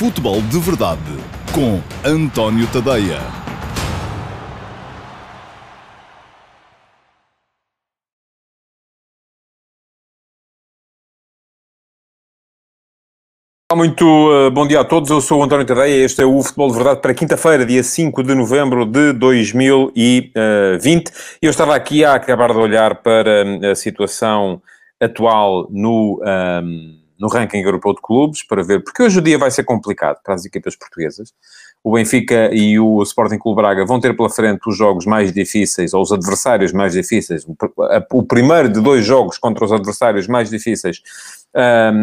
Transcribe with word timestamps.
Futebol 0.00 0.40
de 0.40 0.58
Verdade 0.58 1.02
com 1.54 1.78
António 2.02 2.66
Tadeia. 2.68 3.18
Muito 13.76 14.06
uh, 14.06 14.50
bom 14.50 14.66
dia 14.66 14.80
a 14.80 14.84
todos, 14.86 15.10
eu 15.10 15.20
sou 15.20 15.40
o 15.40 15.42
António 15.44 15.66
Tadeia 15.66 16.02
este 16.02 16.22
é 16.22 16.24
o 16.24 16.42
Futebol 16.42 16.70
de 16.70 16.76
Verdade 16.76 17.02
para 17.02 17.12
quinta-feira, 17.12 17.66
dia 17.66 17.82
5 17.82 18.22
de 18.22 18.34
novembro 18.34 18.86
de 18.86 19.12
2020. 19.12 20.32
Eu 21.42 21.50
estava 21.50 21.76
aqui 21.76 22.06
a 22.06 22.14
acabar 22.14 22.54
de 22.54 22.58
olhar 22.58 23.02
para 23.02 23.44
hum, 23.44 23.70
a 23.70 23.74
situação 23.74 24.62
atual 24.98 25.68
no, 25.70 26.22
um, 26.24 26.99
no 27.20 27.28
ranking 27.28 27.58
europeu 27.58 27.92
de 27.94 28.00
clubes, 28.00 28.42
para 28.42 28.62
ver, 28.62 28.82
porque 28.82 29.02
hoje 29.02 29.18
o 29.18 29.22
dia 29.22 29.38
vai 29.38 29.50
ser 29.50 29.62
complicado 29.64 30.18
para 30.24 30.34
as 30.34 30.44
equipas 30.46 30.74
portuguesas. 30.74 31.32
O 31.84 31.92
Benfica 31.92 32.50
e 32.52 32.78
o 32.78 33.02
Sporting 33.02 33.38
Clube 33.38 33.60
Braga 33.60 33.84
vão 33.84 34.00
ter 34.00 34.16
pela 34.16 34.30
frente 34.30 34.60
os 34.66 34.76
jogos 34.76 35.04
mais 35.04 35.32
difíceis, 35.32 35.92
ou 35.92 36.02
os 36.02 36.12
adversários 36.12 36.72
mais 36.72 36.94
difíceis. 36.94 37.46
O 38.12 38.22
primeiro 38.22 38.70
de 38.70 38.80
dois 38.80 39.04
jogos 39.04 39.38
contra 39.38 39.64
os 39.64 39.72
adversários 39.72 40.26
mais 40.26 40.48
difíceis 40.48 41.00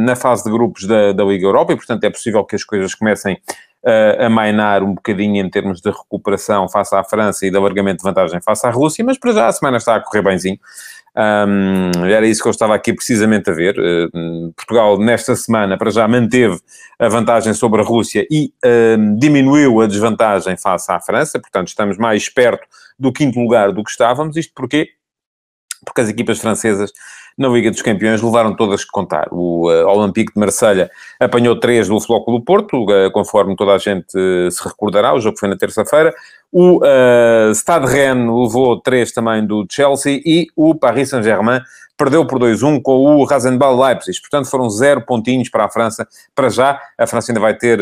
na 0.05 0.16
fase 0.16 0.43
de 0.43 0.52
grupos 0.52 0.85
da, 0.85 1.13
da 1.13 1.23
Liga 1.23 1.45
Europa, 1.45 1.73
e 1.73 1.76
portanto 1.76 2.04
é 2.04 2.09
possível 2.09 2.43
que 2.43 2.55
as 2.55 2.63
coisas 2.63 2.93
comecem 2.93 3.38
uh, 3.84 4.26
a 4.26 4.29
mainar 4.29 4.84
um 4.84 4.93
bocadinho 4.93 5.43
em 5.43 5.49
termos 5.49 5.81
de 5.81 5.90
recuperação 5.90 6.68
face 6.68 6.95
à 6.95 7.04
França 7.04 7.45
e 7.45 7.52
de 7.52 7.57
alargamento 7.57 7.98
de 7.98 8.04
vantagem 8.04 8.41
face 8.41 8.65
à 8.68 8.70
Rússia, 8.70 9.04
mas 9.05 9.18
para 9.18 9.31
já 9.31 9.48
a 9.48 9.52
semana 9.52 9.77
está 9.77 9.95
a 9.95 9.99
correr 9.99 10.21
bemzinho. 10.21 10.59
Um, 11.17 12.05
era 12.05 12.27
isso 12.27 12.44
que 12.44 12.48
eu 12.48 12.52
estava 12.52 12.76
aqui 12.76 12.94
precisamente 12.94 13.49
a 13.49 13.53
ver. 13.53 13.76
Uh, 13.80 14.53
Portugal, 14.53 14.99
nesta 14.99 15.35
semana, 15.35 15.76
para 15.76 15.90
já 15.90 16.07
manteve 16.07 16.59
a 16.99 17.09
vantagem 17.09 17.53
sobre 17.55 17.81
a 17.81 17.84
Rússia 17.84 18.27
e 18.30 18.53
uh, 18.63 19.17
diminuiu 19.17 19.81
a 19.81 19.88
desvantagem 19.88 20.55
face 20.55 20.91
à 20.91 20.99
França, 20.99 21.40
portanto, 21.40 21.70
estamos 21.70 21.98
mais 21.98 22.29
perto 22.29 22.68
do 22.99 23.12
quinto 23.12 23.40
lugar 23.40 23.71
do 23.71 23.84
que 23.84 23.90
estávamos. 23.90 24.38
Isto 24.38 24.54
porquê? 24.54 24.90
Porque 25.84 26.01
as 26.01 26.10
equipas 26.10 26.40
francesas 26.40 26.91
na 27.38 27.48
Liga 27.49 27.70
dos 27.70 27.82
Campeões 27.82 28.21
levaram 28.21 28.55
todas 28.55 28.84
que 28.84 28.91
contar. 28.91 29.27
O 29.32 29.70
uh, 29.70 29.88
Olympique 29.88 30.34
de 30.34 30.40
Marselha 30.40 30.90
apanhou 31.20 31.60
três 31.60 31.88
do 31.88 31.99
Flóculo 32.02 32.40
do 32.40 32.44
Porto, 32.44 32.84
uh, 32.85 33.12
conforme 33.12 33.55
toda 33.55 33.74
a 33.74 33.77
gente 33.77 34.18
uh, 34.18 34.49
se 34.49 34.63
recordará, 34.68 35.13
o 35.13 35.20
jogo 35.20 35.38
foi 35.38 35.48
na 35.48 35.55
terça-feira. 35.55 36.13
O 36.52 36.79
uh, 36.79 37.54
Stade 37.54 37.85
Rennes 37.85 38.26
levou 38.26 38.82
três 38.82 39.12
também 39.12 39.46
do 39.46 39.68
Chelsea 39.70 40.20
e 40.26 40.48
o 40.55 40.74
Paris 40.74 41.10
Saint-Germain 41.10 41.62
perdeu 41.96 42.26
por 42.26 42.40
2-1 42.40 42.82
com 42.82 43.18
o 43.18 43.24
Rasenball 43.24 43.79
Leipzig. 43.79 44.20
Portanto, 44.22 44.49
foram 44.49 44.70
zero 44.70 45.01
pontinhos 45.01 45.49
para 45.49 45.66
a 45.66 45.70
França. 45.70 46.07
Para 46.34 46.49
já, 46.49 46.79
a 46.98 47.05
França 47.05 47.32
ainda 47.32 47.41
vai 47.41 47.55
ter... 47.55 47.79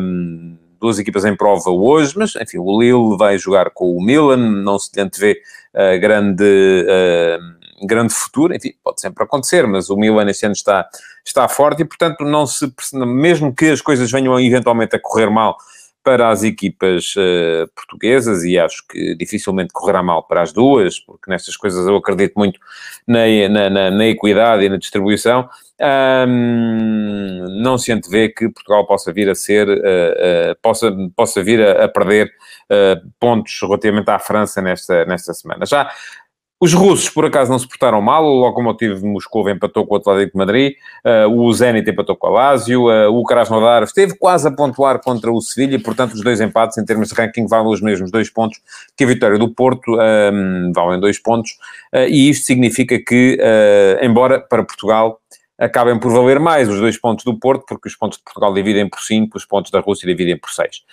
Um, 0.00 0.56
duas 0.80 0.98
equipas 0.98 1.24
em 1.24 1.36
prova 1.36 1.70
hoje, 1.70 2.14
mas 2.16 2.36
enfim, 2.36 2.58
o 2.58 2.80
Lille 2.80 3.16
vai 3.16 3.36
jogar 3.36 3.70
com 3.70 3.96
o 3.96 4.00
Milan, 4.00 4.36
não 4.36 4.78
se 4.78 4.90
antevê 5.00 5.40
uh, 5.74 6.00
grande 6.00 6.44
uh, 6.44 7.57
grande 7.86 8.14
futuro, 8.14 8.54
enfim, 8.54 8.72
pode 8.82 9.00
sempre 9.00 9.24
acontecer, 9.24 9.66
mas 9.66 9.90
o 9.90 9.96
Milan 9.96 10.28
este 10.28 10.46
ano 10.46 10.54
está, 10.54 10.88
está 11.24 11.48
forte 11.48 11.82
e, 11.82 11.84
portanto, 11.84 12.24
não 12.24 12.46
se, 12.46 12.72
mesmo 12.94 13.54
que 13.54 13.66
as 13.66 13.80
coisas 13.80 14.10
venham 14.10 14.38
eventualmente 14.40 14.96
a 14.96 15.00
correr 15.00 15.30
mal 15.30 15.56
para 16.02 16.30
as 16.30 16.42
equipas 16.42 17.14
uh, 17.16 17.68
portuguesas, 17.74 18.42
e 18.42 18.58
acho 18.58 18.82
que 18.88 19.14
dificilmente 19.14 19.74
correrá 19.74 20.02
mal 20.02 20.22
para 20.22 20.40
as 20.40 20.52
duas, 20.52 20.98
porque 20.98 21.30
nestas 21.30 21.54
coisas 21.54 21.86
eu 21.86 21.96
acredito 21.96 22.32
muito 22.34 22.58
na, 23.06 23.26
na, 23.50 23.68
na, 23.68 23.90
na 23.90 24.06
equidade 24.06 24.64
e 24.64 24.70
na 24.70 24.78
distribuição, 24.78 25.46
um, 26.26 27.44
não 27.62 27.76
se 27.76 27.92
antevê 27.92 28.30
que 28.30 28.48
Portugal 28.48 28.86
possa 28.86 29.12
vir 29.12 29.28
a 29.28 29.34
ser, 29.34 29.68
uh, 29.68 29.72
uh, 29.72 30.56
possa, 30.62 30.90
possa 31.14 31.42
vir 31.42 31.60
a, 31.60 31.84
a 31.84 31.88
perder 31.88 32.32
pontos 33.18 33.58
relativamente 33.62 34.10
à 34.10 34.18
França 34.18 34.60
nesta, 34.60 35.04
nesta 35.06 35.32
semana. 35.32 35.64
Já 35.64 35.90
os 36.60 36.72
russos, 36.72 37.08
por 37.08 37.24
acaso, 37.24 37.52
não 37.52 37.58
se 37.58 37.68
portaram 37.68 38.02
mal. 38.02 38.24
O 38.24 38.40
Lokomotiv 38.40 38.98
de 38.98 39.06
Moscou 39.06 39.48
empatou 39.48 39.86
com 39.86 39.94
o 39.94 39.98
Atlético 39.98 40.32
de 40.32 40.38
Madrid. 40.38 40.74
Uh, 41.04 41.40
o 41.40 41.52
Zenit 41.52 41.88
empatou 41.88 42.16
com 42.16 42.26
a 42.26 42.30
Lazio. 42.30 42.88
Uh, 42.88 43.16
o 43.16 43.22
Krasnodar 43.24 43.84
esteve 43.84 44.16
quase 44.18 44.48
a 44.48 44.50
pontuar 44.50 45.00
contra 45.00 45.30
o 45.30 45.40
Sevilha. 45.40 45.80
Portanto, 45.80 46.14
os 46.14 46.22
dois 46.22 46.40
empates, 46.40 46.76
em 46.76 46.84
termos 46.84 47.10
de 47.10 47.14
ranking, 47.14 47.46
valem 47.46 47.72
os 47.72 47.80
mesmos 47.80 48.10
dois 48.10 48.28
pontos 48.28 48.60
que 48.96 49.04
a 49.04 49.06
vitória 49.06 49.38
do 49.38 49.48
Porto. 49.48 49.96
Um, 49.96 50.72
valem 50.74 50.98
dois 50.98 51.16
pontos. 51.20 51.52
Uh, 51.94 52.08
e 52.08 52.28
isto 52.28 52.44
significa 52.46 52.98
que, 52.98 53.38
embora 54.02 54.40
para 54.40 54.64
Portugal 54.64 55.20
acabem 55.56 55.98
por 55.98 56.12
valer 56.12 56.38
mais 56.38 56.68
os 56.68 56.78
dois 56.78 56.96
pontos 56.96 57.24
do 57.24 57.38
Porto, 57.38 57.64
porque 57.68 57.88
os 57.88 57.96
pontos 57.96 58.18
de 58.18 58.24
Portugal 58.24 58.54
dividem 58.54 58.88
por 58.88 59.00
5, 59.00 59.36
os 59.36 59.44
pontos 59.44 59.72
da 59.72 59.80
Rússia 59.80 60.06
dividem 60.06 60.36
por 60.36 60.50
6. 60.50 60.84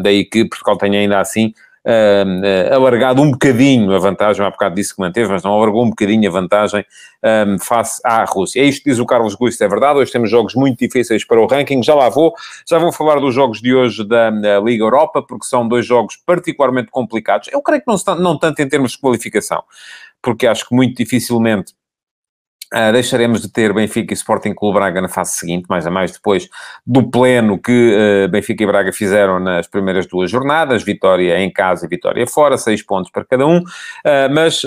daí 0.00 0.24
que 0.24 0.44
Portugal 0.44 0.76
tenha 0.76 1.00
ainda 1.00 1.18
assim 1.18 1.52
uh, 1.86 2.74
alargado 2.74 3.22
um 3.22 3.30
bocadinho 3.30 3.94
a 3.94 3.98
vantagem, 3.98 4.44
há 4.44 4.50
bocado 4.50 4.74
disse 4.74 4.94
que 4.94 5.00
manteve, 5.00 5.30
mas 5.30 5.42
não 5.42 5.52
alargou 5.52 5.84
um 5.84 5.90
bocadinho 5.90 6.28
a 6.28 6.32
vantagem 6.32 6.84
um, 7.22 7.58
face 7.58 8.00
à 8.04 8.24
Rússia. 8.24 8.60
É 8.60 8.64
isto 8.64 8.82
que 8.82 8.90
diz 8.90 8.98
o 8.98 9.06
Carlos 9.06 9.34
Gusto, 9.34 9.62
é 9.62 9.68
verdade, 9.68 9.98
hoje 9.98 10.12
temos 10.12 10.30
jogos 10.30 10.54
muito 10.54 10.78
difíceis 10.78 11.24
para 11.24 11.40
o 11.40 11.46
ranking, 11.46 11.82
já 11.82 11.94
lá 11.94 12.08
vou, 12.08 12.34
já 12.68 12.78
vou 12.78 12.92
falar 12.92 13.20
dos 13.20 13.34
jogos 13.34 13.60
de 13.60 13.74
hoje 13.74 14.06
da, 14.06 14.30
da 14.30 14.60
Liga 14.60 14.84
Europa, 14.84 15.22
porque 15.22 15.46
são 15.46 15.66
dois 15.66 15.86
jogos 15.86 16.16
particularmente 16.24 16.90
complicados, 16.90 17.48
eu 17.52 17.62
creio 17.62 17.82
que 17.82 17.88
não, 17.88 18.16
não 18.16 18.38
tanto 18.38 18.60
em 18.60 18.68
termos 18.68 18.92
de 18.92 18.98
qualificação, 18.98 19.62
porque 20.20 20.46
acho 20.46 20.68
que 20.68 20.74
muito 20.74 20.96
dificilmente 20.96 21.74
Uh, 22.72 22.90
deixaremos 22.90 23.42
de 23.42 23.50
ter 23.50 23.70
Benfica 23.70 24.14
e 24.14 24.16
Sporting 24.16 24.54
Clube 24.54 24.78
Braga 24.78 25.02
na 25.02 25.08
fase 25.08 25.32
seguinte, 25.32 25.66
mais 25.68 25.86
a 25.86 25.90
mais 25.90 26.10
depois 26.10 26.48
do 26.86 27.02
pleno 27.10 27.58
que 27.58 27.94
uh, 28.24 28.28
Benfica 28.30 28.62
e 28.64 28.66
Braga 28.66 28.90
fizeram 28.90 29.38
nas 29.38 29.66
primeiras 29.66 30.06
duas 30.06 30.30
jornadas, 30.30 30.82
vitória 30.82 31.38
em 31.38 31.52
casa 31.52 31.84
e 31.84 31.88
vitória 31.88 32.26
fora, 32.26 32.56
seis 32.56 32.82
pontos 32.82 33.10
para 33.10 33.26
cada 33.26 33.46
um, 33.46 33.58
uh, 33.58 33.64
mas 34.34 34.62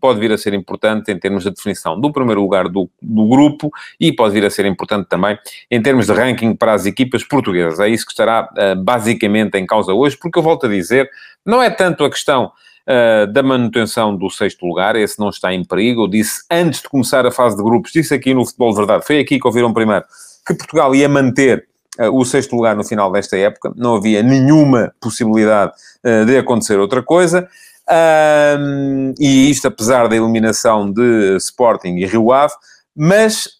pode 0.00 0.20
vir 0.20 0.32
a 0.32 0.38
ser 0.38 0.52
importante 0.52 1.10
em 1.10 1.18
termos 1.18 1.44
de 1.44 1.50
definição 1.50 1.98
do 1.98 2.12
primeiro 2.12 2.42
lugar 2.42 2.68
do, 2.68 2.90
do, 3.00 3.26
grupo 3.26 3.70
e 3.98 4.12
pode 4.12 4.34
vir 4.34 4.44
a 4.44 4.50
ser 4.50 4.66
importante 4.66 5.08
também 5.08 5.38
em 5.70 5.80
termos 5.80 6.06
de 6.06 6.12
ranking 6.12 6.54
para 6.54 6.74
as 6.74 6.84
equipas 6.84 7.24
portuguesas. 7.24 7.80
É 7.80 7.88
isso 7.88 8.04
que 8.04 8.12
estará 8.12 8.48
basicamente 8.76 9.56
em 9.56 9.64
causa 9.64 9.92
hoje, 9.92 10.18
porque 10.18 10.38
eu 10.38 10.42
volto 10.42 10.66
a 10.66 10.68
dizer, 10.68 11.08
não 11.46 11.62
é 11.62 11.70
tanto 11.70 12.04
a 12.04 12.10
questão 12.10 12.52
uh, 12.88 13.32
da 13.32 13.42
manutenção 13.42 14.16
do 14.16 14.30
sexto 14.30 14.66
lugar, 14.66 14.96
esse 14.96 15.18
não 15.18 15.28
está 15.28 15.52
em 15.52 15.64
perigo. 15.64 16.04
Eu 16.04 16.08
disse 16.08 16.42
antes 16.50 16.82
de 16.82 16.88
começar 16.88 17.26
a 17.26 17.30
fase 17.30 17.56
de 17.56 17.62
grupos, 17.62 17.92
disse 17.92 18.14
aqui 18.14 18.34
no 18.34 18.44
Futebol 18.44 18.70
de 18.70 18.76
Verdade, 18.76 19.06
foi 19.06 19.18
aqui 19.18 19.38
que 19.38 19.46
ouviram 19.46 19.72
primeiro, 19.72 20.04
que 20.46 20.54
Portugal 20.54 20.94
ia 20.94 21.08
manter 21.08 21.66
uh, 21.98 22.10
o 22.16 22.24
sexto 22.24 22.54
lugar 22.54 22.76
no 22.76 22.84
final 22.84 23.10
desta 23.10 23.36
época, 23.36 23.72
não 23.76 23.96
havia 23.96 24.22
nenhuma 24.22 24.92
possibilidade 25.00 25.72
uh, 26.04 26.24
de 26.24 26.36
acontecer 26.36 26.78
outra 26.78 27.02
coisa. 27.02 27.48
Um, 27.86 29.12
e 29.20 29.50
isto 29.50 29.68
apesar 29.68 30.08
da 30.08 30.16
eliminação 30.16 30.90
de 30.90 31.36
Sporting 31.36 31.96
e 31.96 32.06
Rio 32.06 32.32
Ave, 32.32 32.54
mas 32.96 33.58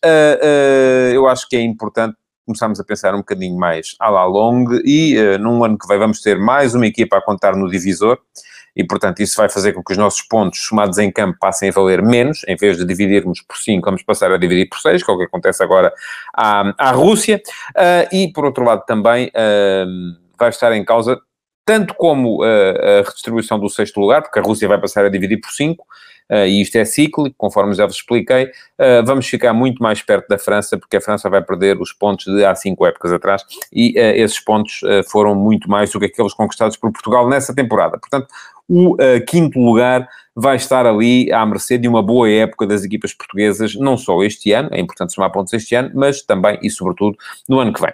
eu 1.12 1.28
acho 1.28 1.46
que 1.46 1.56
é 1.56 1.60
importante 1.60 2.16
começarmos 2.46 2.78
a 2.78 2.84
pensar 2.84 3.14
um 3.14 3.18
bocadinho 3.18 3.56
mais 3.56 3.96
à 3.98 4.10
la 4.10 4.24
longue 4.24 4.82
e 4.84 5.16
uh, 5.18 5.38
num 5.38 5.64
ano 5.64 5.78
que 5.78 5.88
vem 5.88 5.98
vamos 5.98 6.20
ter 6.20 6.38
mais 6.38 6.74
uma 6.74 6.86
equipa 6.86 7.16
a 7.16 7.22
contar 7.22 7.56
no 7.56 7.70
divisor 7.70 8.18
e, 8.76 8.84
portanto, 8.84 9.20
isso 9.20 9.36
vai 9.36 9.48
fazer 9.48 9.72
com 9.72 9.82
que 9.82 9.92
os 9.92 9.98
nossos 9.98 10.22
pontos 10.22 10.60
somados 10.60 10.98
em 10.98 11.10
campo 11.10 11.38
passem 11.40 11.68
a 11.68 11.72
valer 11.72 12.02
menos, 12.02 12.42
em 12.48 12.56
vez 12.56 12.76
de 12.76 12.84
dividirmos 12.84 13.40
por 13.40 13.56
5, 13.56 13.84
vamos 13.84 14.02
passar 14.02 14.32
a 14.32 14.36
dividir 14.36 14.68
por 14.68 14.78
6, 14.78 15.02
que 15.02 15.10
é 15.10 15.14
o 15.14 15.18
que 15.18 15.24
acontece 15.24 15.62
agora 15.62 15.92
à, 16.34 16.74
à 16.78 16.90
Rússia, 16.90 17.40
uh, 17.70 18.14
e, 18.14 18.32
por 18.32 18.44
outro 18.44 18.64
lado, 18.64 18.84
também 18.86 19.28
uh, 19.28 20.16
vai 20.38 20.48
estar 20.48 20.72
em 20.72 20.84
causa 20.84 21.20
tanto 21.64 21.94
como 21.94 22.42
uh, 22.42 22.44
a 22.44 23.02
redistribuição 23.06 23.58
do 23.58 23.68
sexto 23.70 23.98
lugar, 23.98 24.22
porque 24.22 24.38
a 24.38 24.42
Rússia 24.42 24.68
vai 24.68 24.78
passar 24.78 25.04
a 25.04 25.08
dividir 25.08 25.40
por 25.40 25.50
5, 25.50 25.82
uh, 25.82 26.34
e 26.46 26.60
isto 26.60 26.76
é 26.76 26.84
cíclico, 26.84 27.34
conforme 27.38 27.72
já 27.72 27.86
vos 27.86 27.96
expliquei, 27.96 28.44
uh, 28.44 29.04
vamos 29.04 29.26
ficar 29.26 29.54
muito 29.54 29.82
mais 29.82 30.02
perto 30.02 30.28
da 30.28 30.38
França, 30.38 30.76
porque 30.76 30.98
a 30.98 31.00
França 31.00 31.30
vai 31.30 31.42
perder 31.42 31.80
os 31.80 31.92
pontos 31.92 32.26
de 32.26 32.44
há 32.44 32.54
cinco 32.54 32.84
épocas 32.84 33.12
atrás, 33.12 33.42
e 33.72 33.94
esses 33.96 34.38
pontos 34.38 34.80
foram 35.10 35.34
muito 35.34 35.70
mais 35.70 35.90
do 35.90 35.98
que 35.98 36.06
aqueles 36.06 36.34
conquistados 36.34 36.76
por 36.76 36.92
Portugal 36.92 37.28
nessa 37.28 37.54
temporada. 37.54 37.98
Portanto, 37.98 38.28
o 38.68 38.94
uh, 38.94 39.24
quinto 39.26 39.58
lugar 39.58 40.08
vai 40.34 40.56
estar 40.56 40.86
ali 40.86 41.32
à 41.32 41.44
mercê 41.46 41.78
de 41.78 41.86
uma 41.86 42.02
boa 42.02 42.28
época 42.28 42.66
das 42.66 42.84
equipas 42.84 43.12
portuguesas, 43.12 43.74
não 43.76 43.96
só 43.96 44.22
este 44.22 44.52
ano, 44.52 44.68
é 44.72 44.80
importante 44.80 45.14
somar 45.14 45.30
pontos 45.30 45.52
este 45.52 45.74
ano, 45.74 45.90
mas 45.94 46.22
também 46.22 46.58
e 46.62 46.70
sobretudo 46.70 47.16
no 47.48 47.60
ano 47.60 47.72
que 47.72 47.80
vem. 47.80 47.92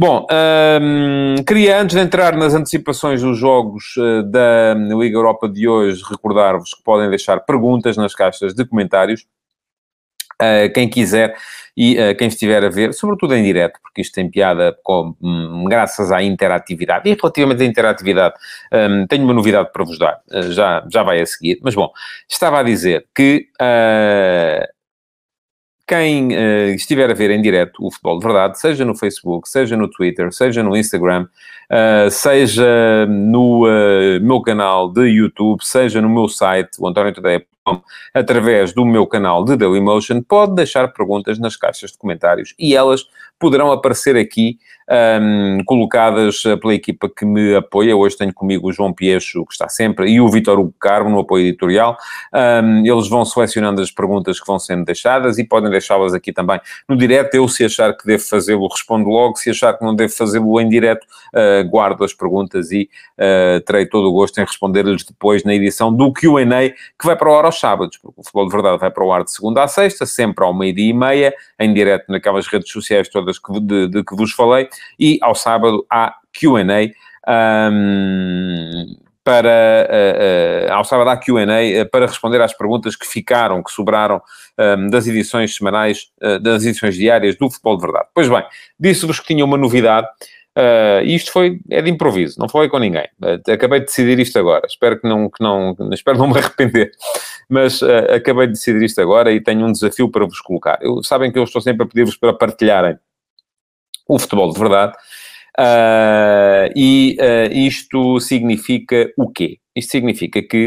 Bom, 0.00 0.26
ehm, 0.30 1.42
queria 1.44 1.80
antes 1.80 1.96
de 1.96 2.02
entrar 2.02 2.36
nas 2.36 2.54
antecipações 2.54 3.20
dos 3.20 3.36
jogos 3.36 3.96
uh, 3.96 4.22
da 4.22 4.74
Liga 4.74 5.16
Europa 5.16 5.48
de 5.48 5.68
hoje, 5.68 6.04
recordar-vos 6.08 6.72
que 6.72 6.84
podem 6.84 7.10
deixar 7.10 7.40
perguntas 7.40 7.96
nas 7.96 8.14
caixas 8.14 8.54
de 8.54 8.64
comentários. 8.64 9.26
Uh, 10.40 10.72
quem 10.72 10.88
quiser 10.88 11.34
e 11.76 11.96
uh, 11.98 12.16
quem 12.16 12.28
estiver 12.28 12.64
a 12.64 12.68
ver, 12.68 12.92
sobretudo 12.92 13.34
em 13.34 13.42
direto, 13.42 13.78
porque 13.82 14.00
isto 14.00 14.14
tem 14.14 14.30
piada 14.30 14.76
com, 14.84 15.14
um, 15.20 15.64
graças 15.64 16.12
à 16.12 16.22
interatividade. 16.22 17.08
E 17.08 17.14
relativamente 17.14 17.62
à 17.62 17.66
interatividade, 17.66 18.34
um, 18.72 19.06
tenho 19.06 19.24
uma 19.24 19.34
novidade 19.34 19.70
para 19.72 19.84
vos 19.84 19.98
dar, 19.98 20.20
uh, 20.30 20.52
já, 20.52 20.84
já 20.92 21.02
vai 21.02 21.20
a 21.20 21.26
seguir. 21.26 21.58
Mas 21.62 21.74
bom, 21.74 21.90
estava 22.28 22.60
a 22.60 22.62
dizer 22.62 23.06
que 23.14 23.48
quem 25.86 26.28
estiver 26.74 27.10
a 27.10 27.14
ver 27.14 27.30
em 27.30 27.40
direto 27.40 27.84
o 27.84 27.90
Futebol 27.90 28.18
de 28.18 28.26
Verdade, 28.26 28.58
seja 28.60 28.84
no 28.84 28.94
Facebook, 28.94 29.48
seja 29.48 29.76
no 29.76 29.88
Twitter, 29.88 30.32
seja 30.32 30.62
no 30.62 30.76
Instagram, 30.76 31.26
seja 32.10 33.06
no 33.06 33.62
meu 34.20 34.42
canal 34.42 34.92
de 34.92 35.06
YouTube, 35.06 35.64
seja 35.64 36.02
no 36.02 36.10
meu 36.10 36.28
site, 36.28 36.72
o 36.78 36.86
António 36.86 37.14
Tadeia 37.14 37.42
através 38.12 38.72
do 38.72 38.84
meu 38.84 39.06
canal 39.06 39.44
de 39.44 39.56
Dailymotion, 39.56 40.22
pode 40.22 40.54
deixar 40.54 40.88
perguntas 40.88 41.38
nas 41.38 41.56
caixas 41.56 41.92
de 41.92 41.98
comentários 41.98 42.54
e 42.58 42.74
elas 42.74 43.06
poderão 43.38 43.70
aparecer 43.70 44.16
aqui 44.16 44.58
um, 44.90 45.58
colocadas 45.64 46.42
eh, 46.46 46.56
pela 46.56 46.74
equipa 46.74 47.08
que 47.08 47.24
me 47.24 47.54
apoia. 47.54 47.94
Hoje 47.94 48.16
tenho 48.16 48.32
comigo 48.32 48.68
o 48.68 48.72
João 48.72 48.92
Piecho, 48.92 49.44
que 49.44 49.52
está 49.52 49.68
sempre, 49.68 50.10
e 50.10 50.20
o 50.20 50.28
Vitor 50.28 50.58
Hugo 50.58 50.74
Carmo, 50.80 51.10
no 51.10 51.20
apoio 51.20 51.46
editorial. 51.46 51.96
Um, 52.32 52.86
eles 52.86 53.08
vão 53.08 53.24
selecionando 53.24 53.82
as 53.82 53.90
perguntas 53.90 54.40
que 54.40 54.46
vão 54.46 54.58
sendo 54.58 54.84
deixadas 54.84 55.38
e 55.38 55.44
podem 55.44 55.70
deixá-las 55.70 56.14
aqui 56.14 56.32
também 56.32 56.60
no 56.88 56.96
direto. 56.96 57.34
Eu, 57.34 57.46
se 57.48 57.64
achar 57.64 57.96
que 57.96 58.06
devo 58.06 58.22
fazê-lo, 58.22 58.66
respondo 58.66 59.08
logo. 59.08 59.36
Se 59.36 59.50
achar 59.50 59.76
que 59.76 59.84
não 59.84 59.94
devo 59.94 60.12
fazê-lo 60.12 60.60
em 60.60 60.68
direto, 60.68 61.06
uh, 61.34 61.68
guardo 61.68 62.02
as 62.02 62.14
perguntas 62.14 62.72
e 62.72 62.88
uh, 63.18 63.60
terei 63.60 63.86
todo 63.86 64.08
o 64.08 64.12
gosto 64.12 64.38
em 64.38 64.44
responder-lhes 64.44 65.04
depois 65.04 65.44
na 65.44 65.54
edição 65.54 65.92
do 65.92 66.12
Q&A, 66.12 66.70
que 66.70 67.04
vai 67.04 67.16
para 67.16 67.30
o 67.30 67.36
ar 67.36 67.44
sábados, 67.58 67.96
porque 67.96 68.20
o 68.20 68.24
Futebol 68.24 68.46
de 68.46 68.52
Verdade 68.52 68.78
vai 68.78 68.90
para 68.90 69.04
o 69.04 69.12
ar 69.12 69.24
de 69.24 69.32
segunda 69.32 69.62
a 69.62 69.68
sexta, 69.68 70.06
sempre 70.06 70.44
ao 70.44 70.54
meio-dia 70.54 70.90
e 70.90 70.92
meia, 70.92 71.34
em 71.58 71.72
direto 71.72 72.10
naquelas 72.10 72.46
redes 72.46 72.70
sociais 72.70 73.08
todas 73.08 73.38
que, 73.38 73.60
de, 73.60 73.88
de 73.88 74.04
que 74.04 74.16
vos 74.16 74.32
falei, 74.32 74.68
e 74.98 75.18
ao 75.22 75.34
sábado 75.34 75.86
há 75.90 76.14
Q&A. 76.32 76.90
Um, 77.30 78.96
para, 79.28 79.86
uh, 79.90 80.70
uh, 80.70 80.72
ao 80.72 80.84
sábado 80.84 81.10
há 81.10 81.16
Q&A 81.18 81.42
uh, 81.42 81.90
para 81.90 82.06
responder 82.06 82.40
às 82.40 82.54
perguntas 82.54 82.96
que 82.96 83.06
ficaram, 83.06 83.62
que 83.62 83.70
sobraram 83.70 84.22
um, 84.58 84.88
das 84.88 85.06
edições 85.06 85.54
semanais, 85.54 86.06
das 86.40 86.64
edições 86.64 86.94
diárias 86.94 87.36
do 87.36 87.50
Futebol 87.50 87.76
de 87.76 87.82
Verdade. 87.82 88.06
Pois 88.14 88.26
bem, 88.26 88.42
disse-vos 88.80 89.20
que 89.20 89.26
tinha 89.26 89.44
uma 89.44 89.58
novidade, 89.58 90.08
e 91.04 91.14
isto 91.14 91.32
foi, 91.32 91.60
é 91.70 91.80
de 91.80 91.90
improviso, 91.90 92.38
não 92.38 92.48
falei 92.48 92.68
com 92.68 92.78
ninguém. 92.78 93.06
acabei 93.52 93.80
de 93.80 93.86
decidir 93.86 94.18
isto 94.18 94.38
agora, 94.38 94.66
espero 94.66 95.00
que 95.00 95.08
não, 95.08 95.30
que 95.30 95.42
não, 95.42 95.76
espero 95.92 96.18
não 96.18 96.28
me 96.28 96.38
arrepender, 96.38 96.90
mas 97.48 97.82
acabei 97.82 98.46
de 98.46 98.54
decidir 98.54 98.82
isto 98.82 99.00
agora 99.00 99.32
e 99.32 99.40
tenho 99.40 99.66
um 99.66 99.72
desafio 99.72 100.10
para 100.10 100.24
vos 100.24 100.40
colocar. 100.40 100.78
Eu, 100.82 101.02
sabem 101.02 101.30
que 101.30 101.38
eu 101.38 101.44
estou 101.44 101.60
sempre 101.60 101.84
a 101.84 101.86
pedir-vos 101.86 102.16
para 102.16 102.32
partilharem 102.32 102.98
o 104.08 104.18
futebol 104.18 104.52
de 104.52 104.58
verdade. 104.58 104.94
Uh, 105.58 106.70
e 106.74 107.16
uh, 107.20 107.52
isto 107.52 108.20
significa 108.20 109.12
o 109.16 109.28
quê? 109.28 109.58
Isto 109.74 109.90
significa 109.90 110.40
que 110.40 110.66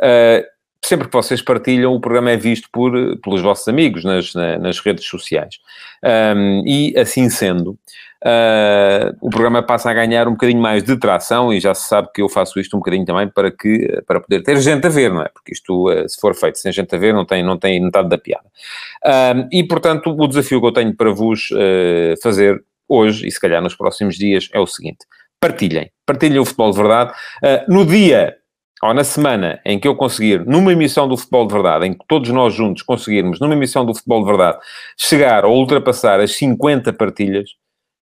uh, 0.00 0.44
sempre 0.84 1.08
que 1.08 1.12
vocês 1.12 1.42
partilham, 1.42 1.94
o 1.94 2.00
programa 2.00 2.30
é 2.30 2.36
visto 2.36 2.68
por, 2.72 2.92
pelos 3.18 3.42
vossos 3.42 3.66
amigos 3.68 4.04
nas, 4.04 4.32
nas 4.34 4.80
redes 4.80 5.04
sociais. 5.04 5.56
Um, 6.02 6.62
e 6.66 6.96
assim 6.96 7.28
sendo, 7.28 7.78
o 9.20 9.30
programa 9.30 9.62
passa 9.62 9.90
a 9.90 9.94
ganhar 9.94 10.26
um 10.28 10.32
bocadinho 10.32 10.60
mais 10.60 10.82
de 10.82 10.96
tração 10.96 11.52
e 11.52 11.60
já 11.60 11.74
se 11.74 11.88
sabe 11.88 12.08
que 12.14 12.22
eu 12.22 12.28
faço 12.28 12.58
isto 12.58 12.76
um 12.76 12.80
bocadinho 12.80 13.04
também 13.04 13.28
para, 13.28 13.50
que, 13.50 14.02
para 14.06 14.20
poder 14.20 14.42
ter 14.42 14.60
gente 14.60 14.86
a 14.86 14.90
ver, 14.90 15.12
não 15.12 15.22
é? 15.22 15.28
Porque 15.28 15.52
isto, 15.52 15.86
se 16.08 16.20
for 16.20 16.34
feito 16.34 16.58
sem 16.58 16.72
gente 16.72 16.94
a 16.94 16.98
ver, 16.98 17.12
não 17.12 17.24
tem, 17.24 17.42
não 17.42 17.58
tem 17.58 17.82
metade 17.82 18.08
da 18.08 18.18
piada. 18.18 18.46
Um, 19.04 19.48
e, 19.52 19.64
portanto, 19.64 20.14
o 20.18 20.26
desafio 20.26 20.60
que 20.60 20.66
eu 20.66 20.72
tenho 20.72 20.96
para 20.96 21.10
vos 21.10 21.48
fazer 22.22 22.62
hoje, 22.88 23.26
e 23.26 23.30
se 23.30 23.40
calhar 23.40 23.62
nos 23.62 23.74
próximos 23.74 24.16
dias, 24.16 24.48
é 24.52 24.58
o 24.58 24.66
seguinte: 24.66 25.04
partilhem. 25.40 25.90
Partilhem 26.06 26.38
o 26.38 26.44
futebol 26.44 26.70
de 26.70 26.78
verdade. 26.78 27.12
Uh, 27.42 27.72
no 27.72 27.84
dia 27.84 28.36
ou 28.82 28.94
na 28.94 29.02
semana 29.02 29.60
em 29.64 29.78
que 29.78 29.88
eu 29.88 29.96
conseguir, 29.96 30.44
numa 30.46 30.72
emissão 30.72 31.08
do 31.08 31.16
Futebol 31.16 31.46
de 31.46 31.54
Verdade, 31.54 31.86
em 31.86 31.94
que 31.94 32.04
todos 32.06 32.30
nós 32.30 32.54
juntos 32.54 32.82
conseguirmos, 32.82 33.40
numa 33.40 33.54
emissão 33.54 33.84
do 33.84 33.94
Futebol 33.94 34.20
de 34.20 34.26
Verdade, 34.26 34.58
chegar 34.96 35.44
ou 35.44 35.56
ultrapassar 35.56 36.20
as 36.20 36.36
50 36.36 36.92
partilhas, 36.92 37.50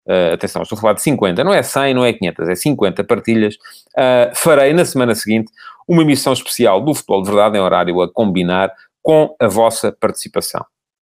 uh, 0.07 0.35
atenção, 0.35 0.63
estou 0.63 0.77
a 0.77 0.81
falar 0.81 0.93
de 0.93 1.03
50, 1.03 1.43
não 1.43 1.55
é 1.55 1.63
100, 1.63 1.95
não 1.95 2.05
é 2.05 2.13
500, 2.13 2.49
é 2.49 2.55
50 2.55 3.05
partilhas, 3.05 3.55
uh, 3.55 4.35
farei 4.35 4.73
na 4.73 4.85
semana 4.85 5.15
seguinte 5.15 5.51
uma 5.89 6.03
emissão 6.03 6.33
especial 6.33 6.81
do 6.81 6.95
Futebol 6.95 7.23
de 7.23 7.31
Verdade, 7.31 7.57
em 7.57 7.61
horário 7.61 8.03
a 8.03 8.13
combinar 8.13 8.71
com 9.03 9.35
a 9.41 9.47
vossa 9.47 9.93
participação. 9.93 10.65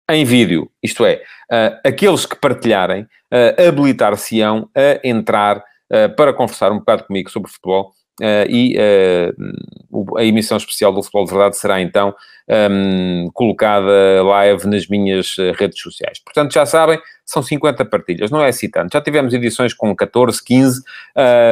Em 0.08 0.24
vídeo, 0.24 0.70
isto 0.80 1.04
é, 1.04 1.22
uh, 1.50 1.80
aqueles 1.84 2.24
que 2.24 2.36
partilharem, 2.36 3.06
habilitar-se-ão 3.68 4.70
a 4.72 5.06
entrar 5.06 5.60
para 6.16 6.32
conversar 6.32 6.70
um 6.70 6.78
bocado 6.78 7.04
comigo 7.04 7.28
sobre 7.28 7.50
futebol 7.50 7.92
Uh, 8.20 8.48
e 8.48 8.76
uh, 8.78 10.16
a 10.18 10.24
emissão 10.24 10.56
especial 10.56 10.92
do 10.92 11.02
Futebol 11.02 11.26
de 11.26 11.30
Verdade 11.32 11.58
será 11.58 11.80
então 11.82 12.14
um, 12.48 13.28
colocada 13.34 14.22
live 14.22 14.66
nas 14.66 14.86
minhas 14.86 15.36
uh, 15.36 15.52
redes 15.54 15.80
sociais. 15.80 16.18
Portanto, 16.20 16.52
já 16.52 16.64
sabem, 16.64 16.98
são 17.24 17.42
50 17.42 17.84
partilhas, 17.84 18.30
não 18.30 18.40
é 18.40 18.48
assim 18.48 18.70
tanto. 18.70 18.92
Já 18.92 19.00
tivemos 19.02 19.34
edições 19.34 19.74
com 19.74 19.94
14, 19.94 20.42
15. 20.42 20.82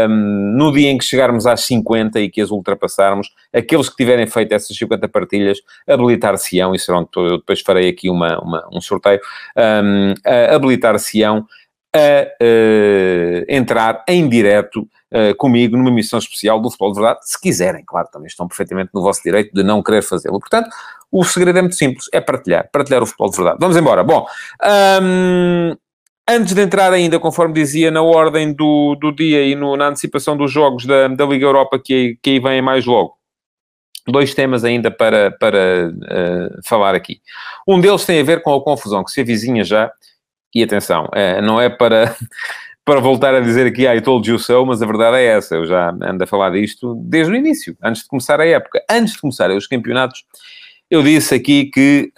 Um, 0.09 0.55
no 0.57 0.73
dia 0.73 0.89
em 0.89 0.97
que 0.97 1.05
chegarmos 1.05 1.47
às 1.47 1.65
50 1.67 2.21
e 2.21 2.31
que 2.31 2.41
as 2.41 2.51
ultrapassarmos, 2.51 3.29
aqueles 3.53 3.89
que 3.89 3.97
tiverem 3.97 4.27
feito 4.27 4.53
essas 4.53 4.75
50 4.77 5.09
partilhas 5.09 5.59
habilitar-se-ão, 5.87 6.75
e 6.75 6.79
serão, 6.79 7.07
eu 7.17 7.39
depois 7.39 7.61
farei 7.61 7.89
aqui 7.89 8.09
uma, 8.09 8.39
uma 8.41 8.69
um 8.73 8.81
sorteio, 8.81 9.21
um, 9.57 10.15
habilitar-se-ão 10.55 11.45
a 11.95 13.45
entrar 13.49 14.05
em 14.09 14.29
direto 14.29 14.89
uh, 15.13 15.35
comigo 15.37 15.77
numa 15.77 15.91
missão 15.91 16.19
especial 16.19 16.61
do 16.61 16.69
Futebol 16.69 16.93
de 16.93 17.01
Verdade, 17.01 17.21
se 17.23 17.41
quiserem, 17.41 17.85
claro, 17.87 18.09
também 18.13 18.27
estão 18.27 18.49
perfeitamente 18.49 18.91
no 18.93 19.01
vosso 19.01 19.23
direito 19.23 19.55
de 19.55 19.63
não 19.63 19.83
querer 19.83 20.03
fazê-lo. 20.03 20.41
Portanto, 20.41 20.69
o 21.11 21.25
segredo 21.25 21.59
é 21.59 21.63
muito 21.63 21.77
simples, 21.77 22.07
é 22.13 22.21
partilhar, 22.21 22.69
partilhar 22.73 23.03
o 23.03 23.07
Futebol 23.07 23.31
de 23.31 23.37
Verdade. 23.37 23.59
Vamos 23.61 23.77
embora. 23.77 24.03
Bom, 24.03 24.27
um, 25.03 25.77
antes 26.29 26.53
de 26.53 26.61
entrar 26.61 26.93
ainda, 26.93 27.21
conforme 27.21 27.55
dizia, 27.55 27.91
na 27.91 28.03
ordem 28.03 28.53
do, 28.53 28.97
do 28.97 29.13
dia 29.13 29.45
e 29.45 29.55
no, 29.55 29.77
na 29.77 29.89
antecipação 29.89 30.37
dos 30.37 30.51
jogos 30.51 30.85
da, 30.85 31.07
da 31.07 31.25
Liga 31.25 31.47
Europa, 31.47 31.79
que, 31.79 32.19
que 32.21 32.31
aí 32.31 32.41
vêm 32.41 32.61
mais 32.61 32.85
logo, 32.85 33.17
dois 34.09 34.35
temas 34.35 34.65
ainda 34.65 34.91
para, 34.91 35.31
para 35.31 35.89
uh, 35.89 36.61
falar 36.65 36.95
aqui. 36.97 37.21
Um 37.67 37.81
deles 37.81 38.05
tem 38.05 38.21
a 38.21 38.25
ver 38.25 38.43
com 38.43 38.53
a 38.53 38.63
confusão 38.63 39.05
que 39.05 39.13
se 39.13 39.21
avizinha 39.21 39.63
já, 39.63 39.93
e 40.55 40.63
atenção, 40.63 41.05
uh, 41.07 41.43
não 41.43 41.61
é 41.61 41.69
para 41.69 42.15
para 42.85 43.01
voltar 43.01 43.35
a 43.35 43.41
dizer 43.41 43.67
aqui, 43.67 43.87
I 43.89 43.99
told 44.03 44.29
you 44.29 44.39
so, 44.39 44.67
mas 44.67 44.83
a 44.83 44.87
verdade 44.87 45.17
é 45.17 45.25
essa, 45.25 45.55
eu 45.55 45.65
já 45.65 45.89
ando 46.03 46.23
a 46.23 46.27
falar 46.27 46.51
disto 46.51 46.95
desde 47.07 47.33
o 47.33 47.37
início, 47.37 47.75
antes 47.83 48.03
de 48.03 48.09
começar 48.09 48.39
a 48.41 48.47
época. 48.47 48.85
Antes 48.91 49.15
de 49.15 49.21
começar 49.23 49.51
os 49.51 49.67
campeonatos, 49.67 50.23
eu 50.91 51.03
disse 51.03 51.35
aqui 51.35 51.65
que 51.65 52.13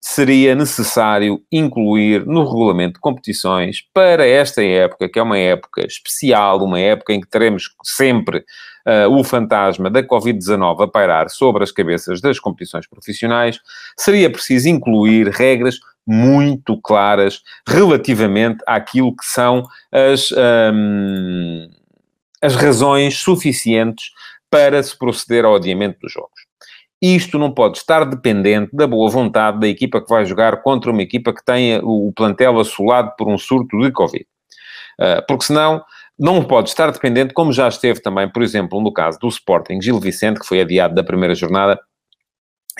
seria 0.00 0.54
necessário 0.54 1.42
incluir 1.52 2.24
no 2.24 2.42
regulamento 2.44 2.94
de 2.94 3.00
competições 3.00 3.82
para 3.92 4.26
esta 4.26 4.64
época, 4.64 5.06
que 5.06 5.18
é 5.18 5.22
uma 5.22 5.38
época 5.38 5.86
especial, 5.86 6.64
uma 6.64 6.80
época 6.80 7.12
em 7.12 7.20
que 7.20 7.28
teremos 7.28 7.70
sempre 7.84 8.38
uh, 8.38 9.10
o 9.10 9.22
fantasma 9.22 9.90
da 9.90 10.02
Covid-19 10.02 10.84
a 10.84 10.88
pairar 10.88 11.28
sobre 11.28 11.62
as 11.62 11.70
cabeças 11.70 12.22
das 12.22 12.40
competições 12.40 12.86
profissionais, 12.86 13.60
seria 13.98 14.30
preciso 14.30 14.68
incluir 14.70 15.28
regras 15.28 15.78
muito 16.10 16.80
claras 16.80 17.42
relativamente 17.68 18.64
àquilo 18.66 19.14
que 19.14 19.26
são 19.26 19.62
as, 19.92 20.32
um, 20.32 21.68
as 22.40 22.54
razões 22.54 23.18
suficientes 23.18 24.06
para 24.50 24.82
se 24.82 24.96
proceder 24.96 25.44
ao 25.44 25.56
adiamento 25.56 25.98
dos 26.00 26.10
jogos. 26.10 26.48
Isto 27.00 27.38
não 27.38 27.52
pode 27.52 27.76
estar 27.76 28.06
dependente 28.06 28.74
da 28.74 28.86
boa 28.86 29.10
vontade 29.10 29.60
da 29.60 29.68
equipa 29.68 30.00
que 30.00 30.08
vai 30.08 30.24
jogar 30.24 30.62
contra 30.62 30.90
uma 30.90 31.02
equipa 31.02 31.32
que 31.34 31.44
tenha 31.44 31.80
o 31.84 32.10
plantel 32.16 32.58
assolado 32.58 33.12
por 33.16 33.28
um 33.28 33.36
surto 33.36 33.78
de 33.78 33.92
Covid. 33.92 34.26
Uh, 34.98 35.24
porque 35.28 35.44
senão 35.44 35.84
não 36.18 36.42
pode 36.42 36.70
estar 36.70 36.90
dependente, 36.90 37.34
como 37.34 37.52
já 37.52 37.68
esteve 37.68 38.00
também, 38.00 38.28
por 38.28 38.42
exemplo, 38.42 38.80
no 38.80 38.92
caso 38.92 39.18
do 39.20 39.28
Sporting 39.28 39.80
Gil 39.80 40.00
Vicente, 40.00 40.40
que 40.40 40.46
foi 40.46 40.62
adiado 40.62 40.94
da 40.94 41.04
primeira 41.04 41.34
jornada 41.34 41.78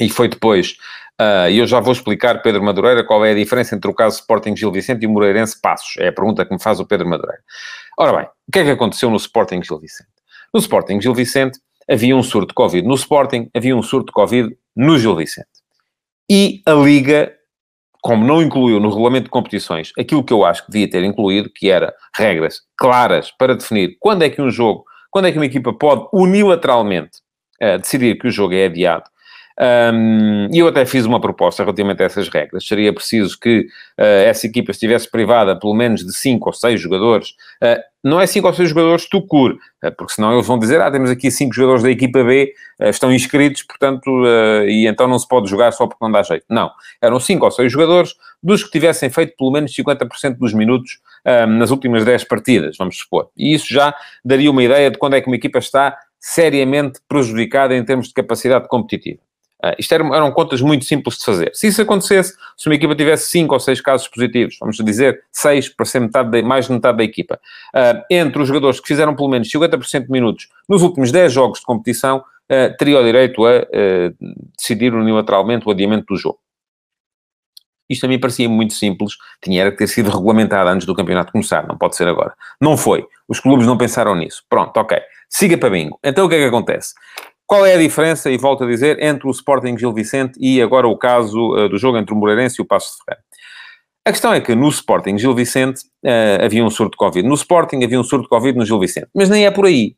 e 0.01 0.09
foi 0.09 0.29
depois 0.29 0.77
e 1.51 1.59
eu 1.59 1.67
já 1.67 1.81
vou 1.81 1.93
explicar, 1.93 2.43
Pedro 2.43 2.63
Madureira, 2.63 3.05
qual 3.05 3.25
é 3.25 3.33
a 3.33 3.35
diferença 3.35 3.75
entre 3.75 3.91
o 3.91 3.95
caso 3.95 4.21
Sporting 4.21 4.57
Gil 4.57 4.71
Vicente 4.71 5.03
e 5.03 5.07
o 5.07 5.11
Moreirense 5.11 5.61
Passos. 5.61 5.97
É 5.99 6.09
a 6.09 6.13
pergunta 6.13 6.45
que 6.45 6.53
me 6.53 6.63
faz 6.63 6.79
o 6.79 6.87
Pedro 6.87 7.09
Madureira. 7.09 7.43
Ora 7.99 8.17
bem, 8.17 8.27
o 8.27 8.53
que 8.53 8.61
é 8.61 8.65
que 8.65 8.71
aconteceu 8.71 9.11
no 9.11 9.17
Sporting 9.17 9.63
Gil 9.63 9.81
Vicente? 9.81 10.09
No 10.55 10.61
Sporting 10.61 11.01
Gil 11.01 11.15
Vicente 11.15 11.59
havia 11.91 12.17
um 12.17 12.23
surto 12.23 12.49
de 12.49 12.55
Covid 12.55 12.87
no 12.87 12.95
Sporting, 12.95 13.51
havia 13.55 13.77
um 13.77 13.83
surto 13.83 14.07
de 14.07 14.13
Covid 14.13 14.57
no 14.77 14.99
Gil 14.99 15.17
Vicente. 15.17 15.49
E 16.31 16.63
a 16.67 16.73
Liga, 16.73 17.33
como 18.03 18.25
não 18.25 18.43
incluiu 18.43 18.79
no 18.79 18.91
regulamento 18.91 19.25
de 19.25 19.31
competições 19.31 19.93
aquilo 19.99 20.23
que 20.23 20.33
eu 20.33 20.45
acho 20.45 20.65
que 20.67 20.71
devia 20.71 20.89
ter 20.89 21.03
incluído, 21.03 21.51
que 21.51 21.71
era 21.71 21.93
regras 22.15 22.61
claras 22.77 23.33
para 23.33 23.57
definir 23.57 23.97
quando 23.99 24.23
é 24.23 24.31
que 24.31 24.41
um 24.41 24.51
jogo, 24.51 24.85
quando 25.11 25.27
é 25.27 25.33
que 25.33 25.39
uma 25.39 25.47
equipa 25.47 25.73
pode 25.73 26.07
unilateralmente 26.13 27.19
uh, 27.63 27.79
decidir 27.79 28.19
que 28.19 28.29
o 28.29 28.31
jogo 28.31 28.55
é 28.55 28.67
adiado, 28.67 29.05
Um, 29.61 30.47
e 30.53 30.59
eu 30.61 30.69
até 30.69 30.87
fiz 30.87 31.05
uma 31.05 31.21
proposta 31.21 31.65
relativamente 31.65 32.01
a 32.03 32.07
essas 32.07 32.29
regras. 32.29 32.65
Seria 32.65 32.93
preciso 32.93 33.39
que 33.39 33.67
uh, 33.99 34.03
essa 34.25 34.47
equipa 34.47 34.71
estivesse 34.71 35.11
privada 35.11 35.59
pelo 35.59 35.75
menos 35.75 36.05
de 36.05 36.17
5 36.17 36.49
ou 36.49 36.53
6 36.53 36.81
jogadores. 36.81 37.31
Uh, 37.63 37.83
não 38.05 38.21
é 38.21 38.27
5 38.27 38.47
ou 38.47 38.55
6 38.55 38.69
jogadores 38.69 39.09
tu 39.09 39.21
cur, 39.21 39.59
uh, 39.85 39.93
porque 39.97 40.13
senão 40.13 40.33
eles 40.33 40.47
vão 40.47 40.61
dizer, 40.61 40.81
ah, 40.81 40.91
temos 40.91 41.11
aqui 41.11 41.29
5 41.29 41.53
jogadores 41.53 41.83
da 41.83 41.91
equipa 41.91 42.23
B, 42.23 42.55
estão 42.81 43.13
inscritos, 43.13 43.65
portanto, 43.65 44.09
e 44.69 44.87
então 44.87 45.09
não 45.09 45.19
se 45.19 45.27
pode 45.27 45.51
jogar 45.51 45.73
só 45.73 45.89
porque 45.89 46.05
não 46.05 46.13
dá 46.13 46.23
jeito. 46.23 46.45
Não. 46.49 46.71
Eram 47.03 47.19
5 47.19 47.45
ou 47.45 47.51
6 47.51 47.73
jogadores 47.73 48.15
dos 48.41 48.63
que 48.63 48.71
tivessem 48.71 49.11
feito 49.11 49.35
pelo 49.37 49.51
menos 49.51 49.75
50% 49.75 50.39
dos 50.39 50.55
minutos 50.55 51.01
nas 51.49 51.71
últimas 51.71 52.05
10 52.05 52.25
partidas, 52.25 52.77
vamos 52.79 52.97
supor. 52.97 53.29
E 53.37 53.53
isso 53.53 53.67
já 53.69 53.93
daria 54.25 54.51
uma 54.51 54.63
ideia 54.63 54.91
de 54.91 54.97
quando 54.97 55.15
é 55.15 55.21
que 55.21 55.27
uma 55.27 55.37
equipa 55.37 55.59
está 55.59 55.99
seriamente 56.21 57.01
prejudicada 57.09 57.75
em 57.75 57.85
termos 57.85 58.09
de 58.09 58.15
capacidade 58.15 58.69
competitiva. 58.69 59.19
Uh, 59.65 59.75
isto 59.79 59.93
eram, 59.93 60.15
eram, 60.15 60.31
contas 60.31 60.61
muito 60.61 60.85
simples 60.85 61.19
de 61.19 61.25
fazer. 61.25 61.51
Se 61.53 61.67
isso 61.67 61.83
acontecesse, 61.83 62.35
se 62.57 62.69
uma 62.69 62.77
equipa 62.77 62.95
tivesse 62.95 63.29
5 63.31 63.53
ou 63.53 63.59
6 63.59 63.81
casos 63.81 64.07
positivos, 64.07 64.57
vamos 64.61 64.77
dizer 64.77 65.25
6 65.33 65.71
para 65.71 65.85
ser 65.85 66.01
metade 66.01 66.31
de, 66.31 66.43
mais 66.43 66.67
de 66.67 66.73
metade 66.73 66.99
da 66.99 67.05
equipa, 67.05 67.41
uh, 67.75 68.05
entre 68.09 68.41
os 68.41 68.47
jogadores 68.47 68.79
que 68.79 68.87
fizeram 68.87 69.17
pelo 69.17 69.29
menos 69.29 69.49
50% 69.49 70.05
de 70.05 70.11
minutos 70.11 70.49
nos 70.69 70.83
últimos 70.83 71.11
10 71.11 71.33
jogos 71.33 71.59
de 71.59 71.67
competição, 71.67 72.19
uh, 72.19 72.77
teria 72.79 73.01
o 73.01 73.05
direito 73.05 73.45
a 73.45 73.67
decidir 74.57 74.95
unilateralmente 74.95 75.67
o 75.67 75.73
adiamento 75.73 76.07
do 76.15 76.17
jogo. 76.17 76.39
Isto 77.89 78.05
a 78.05 78.09
mim 78.09 78.21
parecia 78.21 78.49
muito 78.49 78.75
simples, 78.75 79.15
tinha 79.43 79.71
que 79.71 79.79
ter 79.79 79.87
sido 79.87 80.11
regulamentado 80.11 80.69
antes 80.69 80.87
do 80.87 80.95
campeonato 80.95 81.33
começar, 81.33 81.67
não 81.67 81.77
pode 81.77 81.97
ser 81.97 82.07
agora. 82.07 82.35
Não 82.61 82.77
foi. 82.77 83.07
Os 83.27 83.41
clubes 83.41 83.67
não 83.67 83.79
pensaram 83.79 84.15
nisso. 84.15 84.45
Pronto, 84.49 84.77
ok. 84.77 84.99
Siga 85.29 85.57
para 85.57 85.71
bingo. 85.71 85.99
Então 86.05 86.27
o 86.27 86.29
que 86.29 86.35
é 86.35 86.39
que 86.39 86.45
acontece? 86.45 86.95
Qual 87.49 87.65
é 87.65 87.75
a 87.75 87.79
diferença, 87.79 88.31
e 88.31 88.37
volto 88.37 88.63
a 88.63 88.67
dizer, 88.67 89.03
entre 89.03 89.27
o 89.27 89.31
Sporting 89.31 89.79
Gil 89.79 89.91
Vicente 89.91 90.39
e 90.39 90.61
agora 90.61 90.87
o 90.87 90.99
caso 90.99 91.55
uh, 91.55 91.67
do 91.67 91.79
jogo 91.79 91.97
entre 91.97 92.13
o 92.13 92.17
Moreirense 92.17 92.57
e 92.61 92.63
o 92.63 92.67
Passo 92.67 92.99
de 92.99 93.05
Ferreira? 93.07 93.25
A 94.05 94.13
questão 94.13 94.35
é 94.35 94.41
que 94.41 94.55
no 94.55 94.69
Sporting 94.69 95.17
Gil 95.17 95.35
Vicente 95.35 95.81
uh, 96.05 96.45
havia 96.45 96.63
um 96.63 96.69
surto 96.69 96.91
de 96.91 96.99
Covid. 96.99 97.27
No 97.27 97.35
Sporting 97.35 97.83
havia 97.83 97.99
um 97.99 98.05
surto 98.05 98.25
de 98.25 98.29
Covid 98.29 98.59
no 98.59 98.67
Gil 98.67 98.79
Vicente. 98.79 99.09
Mas 99.15 99.31
nem 99.31 99.47
é 99.47 99.51
por 99.51 99.65
aí. 99.65 99.97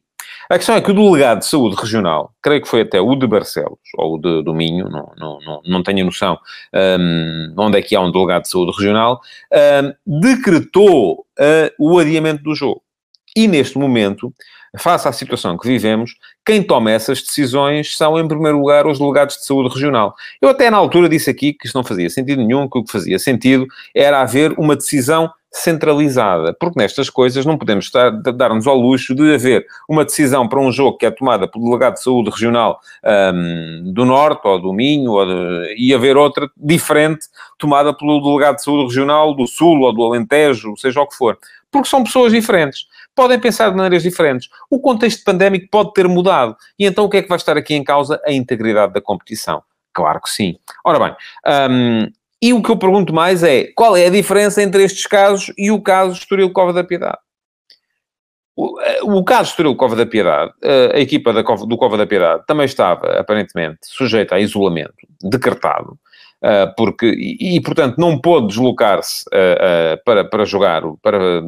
A 0.49 0.59
questão 0.59 0.77
é 0.77 0.81
que 0.81 0.93
o 0.93 0.95
delegado 0.95 1.41
de 1.41 1.47
saúde 1.47 1.75
regional, 1.75 2.33
creio 2.41 2.63
que 2.63 2.69
foi 2.69 2.83
até 2.83 3.01
o 3.01 3.17
de 3.17 3.27
Barcelos, 3.27 3.81
ou 3.99 4.15
o 4.15 4.19
de, 4.21 4.45
do 4.45 4.55
Minho, 4.55 4.89
não, 4.89 5.13
não, 5.19 5.41
não, 5.41 5.61
não 5.65 5.83
tenho 5.83 6.05
noção 6.05 6.39
um, 6.73 7.55
onde 7.59 7.79
é 7.79 7.83
que 7.83 7.97
há 7.97 8.01
um 8.01 8.13
delegado 8.13 8.43
de 8.43 8.49
saúde 8.49 8.77
regional, 8.79 9.21
um, 10.07 10.21
decretou 10.21 11.27
uh, 11.39 11.71
o 11.81 11.99
adiamento 11.99 12.45
do 12.45 12.55
jogo. 12.55 12.81
E 13.37 13.49
neste 13.49 13.77
momento, 13.77 14.33
face 14.79 15.09
à 15.09 15.13
situação 15.13 15.59
que 15.59 15.67
vivemos, 15.67 16.15
quem 16.45 16.63
toma 16.63 16.91
essas 16.91 17.21
decisões 17.23 17.97
são, 17.97 18.19
em 18.19 18.29
primeiro 18.29 18.59
lugar, 18.59 18.87
os 18.87 18.99
delegados 18.99 19.37
de 19.37 19.45
saúde 19.45 19.75
regional. 19.75 20.15
Eu 20.41 20.49
até 20.49 20.71
na 20.71 20.77
altura 20.77 21.09
disse 21.09 21.31
aqui 21.31 21.53
que 21.53 21.67
isto 21.67 21.75
não 21.75 21.85
fazia 21.85 22.09
sentido 22.09 22.45
nenhum, 22.45 22.69
que 22.69 22.79
o 22.79 22.85
que 22.85 22.93
fazia 22.93 23.19
sentido 23.19 23.67
era 23.95 24.21
haver 24.21 24.53
uma 24.59 24.77
decisão 24.77 25.31
centralizada, 25.53 26.55
porque 26.55 26.79
nestas 26.79 27.11
coisas 27.11 27.45
não 27.45 27.59
podemos 27.59 27.91
dar-nos 28.37 28.69
ao 28.69 28.77
luxo 28.77 29.15
de 29.15 29.35
haver 29.35 29.67
uma 29.89 30.05
decisão 30.05 30.49
para 30.49 30.61
um 30.61 30.71
jogo 30.71 30.97
que 30.97 31.05
é 31.05 31.11
tomada 31.11 31.49
pelo 31.49 31.65
delegado 31.65 31.95
de 31.95 32.03
saúde 32.05 32.31
regional 32.31 32.79
um, 33.35 33.93
do 33.93 34.05
Norte 34.05 34.47
ou 34.47 34.61
do 34.61 34.73
Minho 34.73 35.11
ou 35.11 35.27
de, 35.27 35.75
e 35.77 35.93
haver 35.93 36.17
outra 36.17 36.49
diferente 36.57 37.27
tomada 37.59 37.93
pelo 37.93 38.21
delegado 38.21 38.57
de 38.57 38.63
saúde 38.63 38.95
regional 38.95 39.35
do 39.35 39.47
Sul 39.49 39.81
ou 39.81 39.93
do 39.93 40.05
Alentejo, 40.05 40.77
seja 40.77 41.01
o 41.01 41.07
que 41.07 41.17
for, 41.17 41.37
porque 41.69 41.89
são 41.89 42.05
pessoas 42.05 42.33
diferentes 42.33 42.87
podem 43.21 43.39
pensar 43.39 43.69
de 43.69 43.77
maneiras 43.77 44.03
diferentes. 44.03 44.49
O 44.71 44.81
contexto 44.81 45.23
pandémico 45.23 45.69
pode 45.71 45.93
ter 45.93 46.09
mudado. 46.09 46.57
E 46.79 46.87
então 46.87 47.05
o 47.05 47.11
que 47.11 47.19
é 47.19 47.23
que 47.23 47.29
vai 47.29 47.37
estar 47.37 47.55
aqui 47.55 47.75
em 47.75 47.85
causa? 47.85 48.19
A 48.25 48.33
integridade 48.33 48.95
da 48.95 49.01
competição. 49.03 49.63
Claro 49.93 50.23
que 50.23 50.31
sim. 50.31 50.57
Ora 50.83 50.99
bem, 50.99 51.17
um, 51.71 52.11
e 52.41 52.55
o 52.55 52.63
que 52.63 52.71
eu 52.71 52.79
pergunto 52.79 53.13
mais 53.13 53.43
é, 53.43 53.65
qual 53.75 53.95
é 53.95 54.07
a 54.07 54.11
diferença 54.11 54.63
entre 54.63 54.83
estes 54.83 55.07
casos 55.07 55.53
e 55.59 55.71
o 55.71 55.83
caso 55.83 56.15
Estoril 56.15 56.51
Cova 56.51 56.73
da 56.73 56.83
Piedade? 56.83 57.19
O, 58.57 58.81
eh, 58.81 59.01
o 59.03 59.23
caso 59.23 59.51
Estoril 59.51 59.77
Cova 59.77 59.95
da 59.95 60.07
Piedade, 60.07 60.55
eh, 60.63 60.93
a 60.95 61.01
equipa 61.01 61.31
da 61.31 61.45
Cova, 61.45 61.67
do 61.67 61.77
Cova 61.77 61.99
da 61.99 62.07
Piedade 62.07 62.45
também 62.47 62.65
estava, 62.65 63.19
aparentemente, 63.19 63.81
sujeita 63.83 64.37
a 64.37 64.41
isolamento, 64.41 64.95
decretado, 65.23 65.99
eh, 66.43 66.73
porque, 66.75 67.05
e, 67.07 67.57
e 67.57 67.61
portanto 67.61 67.99
não 67.99 68.19
pôde 68.19 68.47
deslocar-se 68.47 69.25
para, 70.07 70.25
para 70.25 70.47
jogar, 70.47 70.83
para 71.03 71.43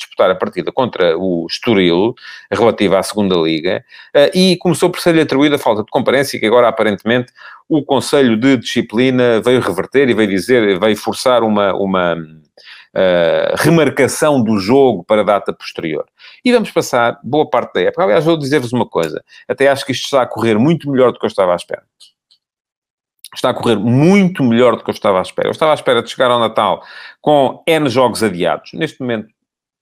disputar 0.00 0.30
a 0.30 0.34
partida 0.34 0.72
contra 0.72 1.16
o 1.16 1.46
Estoril, 1.48 2.14
relativa 2.50 2.98
à 2.98 3.02
segunda 3.02 3.36
Liga, 3.36 3.84
eh, 4.14 4.30
e 4.34 4.56
começou 4.56 4.90
por 4.90 5.00
ser-lhe 5.00 5.20
atribuída 5.20 5.56
a 5.56 5.58
falta 5.58 5.82
de 5.82 5.90
comparência, 5.90 6.38
que 6.38 6.46
agora 6.46 6.68
aparentemente 6.68 7.32
o 7.68 7.82
Conselho 7.84 8.36
de 8.36 8.56
Disciplina 8.56 9.40
veio 9.40 9.60
reverter 9.60 10.08
e 10.08 10.14
veio 10.14 10.28
dizer, 10.28 10.78
veio 10.78 10.96
forçar 10.96 11.42
uma, 11.42 11.72
uma 11.74 12.14
uh, 12.14 13.54
remarcação 13.56 14.42
do 14.42 14.58
jogo 14.58 15.04
para 15.04 15.22
data 15.22 15.52
posterior. 15.52 16.04
E 16.44 16.52
vamos 16.52 16.70
passar 16.70 17.18
boa 17.22 17.48
parte 17.48 17.74
da 17.74 17.82
época. 17.82 18.02
Aliás, 18.02 18.24
vou 18.24 18.36
dizer-vos 18.36 18.72
uma 18.72 18.86
coisa, 18.86 19.22
até 19.48 19.68
acho 19.68 19.84
que 19.86 19.92
isto 19.92 20.04
está 20.04 20.22
a 20.22 20.26
correr 20.26 20.58
muito 20.58 20.90
melhor 20.90 21.12
do 21.12 21.18
que 21.18 21.24
eu 21.24 21.28
estava 21.28 21.52
à 21.52 21.56
espera 21.56 21.82
está 23.32 23.50
a 23.50 23.54
correr 23.54 23.76
muito 23.76 24.42
melhor 24.42 24.76
do 24.76 24.82
que 24.82 24.90
eu 24.90 24.94
estava 24.94 25.20
à 25.20 25.22
espera. 25.22 25.48
Eu 25.48 25.52
estava 25.52 25.70
à 25.70 25.74
espera 25.74 26.02
de 26.02 26.10
chegar 26.10 26.30
ao 26.32 26.40
Natal 26.40 26.84
com 27.20 27.62
N 27.66 27.88
jogos 27.88 28.22
adiados. 28.22 28.72
Neste 28.72 29.00
momento 29.00 29.28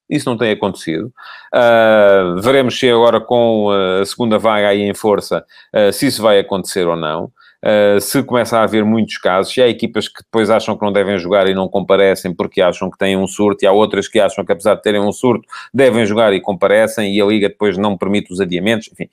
isso 0.08 0.28
não 0.28 0.36
tem 0.36 0.52
acontecido. 0.52 1.12
Uh, 1.54 2.40
veremos 2.40 2.78
se 2.78 2.90
agora 2.90 3.20
com 3.20 3.70
a 3.70 4.04
segunda 4.04 4.38
vaga 4.38 4.68
aí 4.68 4.82
em 4.82 4.94
força, 4.94 5.44
uh, 5.74 5.92
se 5.92 6.06
isso 6.06 6.22
vai 6.22 6.38
acontecer 6.38 6.86
ou 6.86 6.96
não. 6.96 7.30
Uh, 7.64 8.00
se 8.00 8.22
começa 8.22 8.56
a 8.56 8.62
haver 8.62 8.84
muitos 8.84 9.18
casos, 9.18 9.52
se 9.52 9.60
há 9.60 9.66
equipas 9.66 10.06
que 10.06 10.22
depois 10.22 10.48
acham 10.48 10.76
que 10.76 10.84
não 10.84 10.92
devem 10.92 11.18
jogar 11.18 11.48
e 11.48 11.54
não 11.54 11.68
comparecem 11.68 12.32
porque 12.32 12.62
acham 12.62 12.88
que 12.88 12.96
têm 12.96 13.16
um 13.16 13.26
surto, 13.26 13.64
e 13.64 13.66
há 13.66 13.72
outras 13.72 14.06
que 14.06 14.20
acham 14.20 14.44
que 14.44 14.52
apesar 14.52 14.76
de 14.76 14.82
terem 14.82 15.00
um 15.00 15.10
surto, 15.10 15.44
devem 15.74 16.06
jogar 16.06 16.32
e 16.32 16.40
comparecem, 16.40 17.12
e 17.12 17.20
a 17.20 17.24
Liga 17.24 17.48
depois 17.48 17.76
não 17.76 17.98
permite 17.98 18.32
os 18.32 18.40
adiamentos, 18.40 18.88
enfim, 18.92 19.08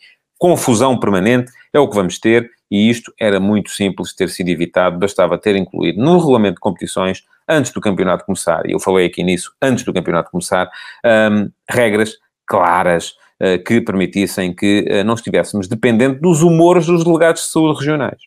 confusão 0.46 0.96
permanente 1.00 1.52
é 1.74 1.80
o 1.80 1.90
que 1.90 1.96
vamos 1.96 2.20
ter, 2.20 2.52
e 2.70 2.88
isto 2.88 3.12
era 3.20 3.40
muito 3.40 3.72
simples 3.72 4.10
de 4.10 4.16
ter 4.16 4.30
sido 4.30 4.50
evitado, 4.50 5.00
bastava 5.00 5.40
ter 5.40 5.56
incluído 5.56 6.00
no 6.00 6.20
regulamento 6.20 6.56
de 6.56 6.60
competições 6.60 7.24
antes 7.50 7.72
do 7.72 7.82
campeonato 7.82 8.26
começar, 8.26 8.64
e 8.68 8.74
eu 8.74 8.80
falei 8.80 9.08
aqui 9.08 9.24
nisso 9.24 9.52
antes 9.60 9.84
do 9.84 9.92
campeonato 9.92 10.30
começar, 10.30 10.70
um, 11.04 11.50
regras 11.68 12.14
claras 12.46 13.16
uh, 13.42 13.64
que 13.66 13.82
permitissem 13.82 14.54
que 14.54 14.86
uh, 14.88 15.04
não 15.04 15.16
estivéssemos 15.16 15.68
dependentes 15.68 16.22
dos 16.22 16.44
humores 16.44 16.86
dos 16.86 17.04
delegados 17.04 17.42
de 17.42 17.50
saúde 17.50 17.80
regionais. 17.80 18.22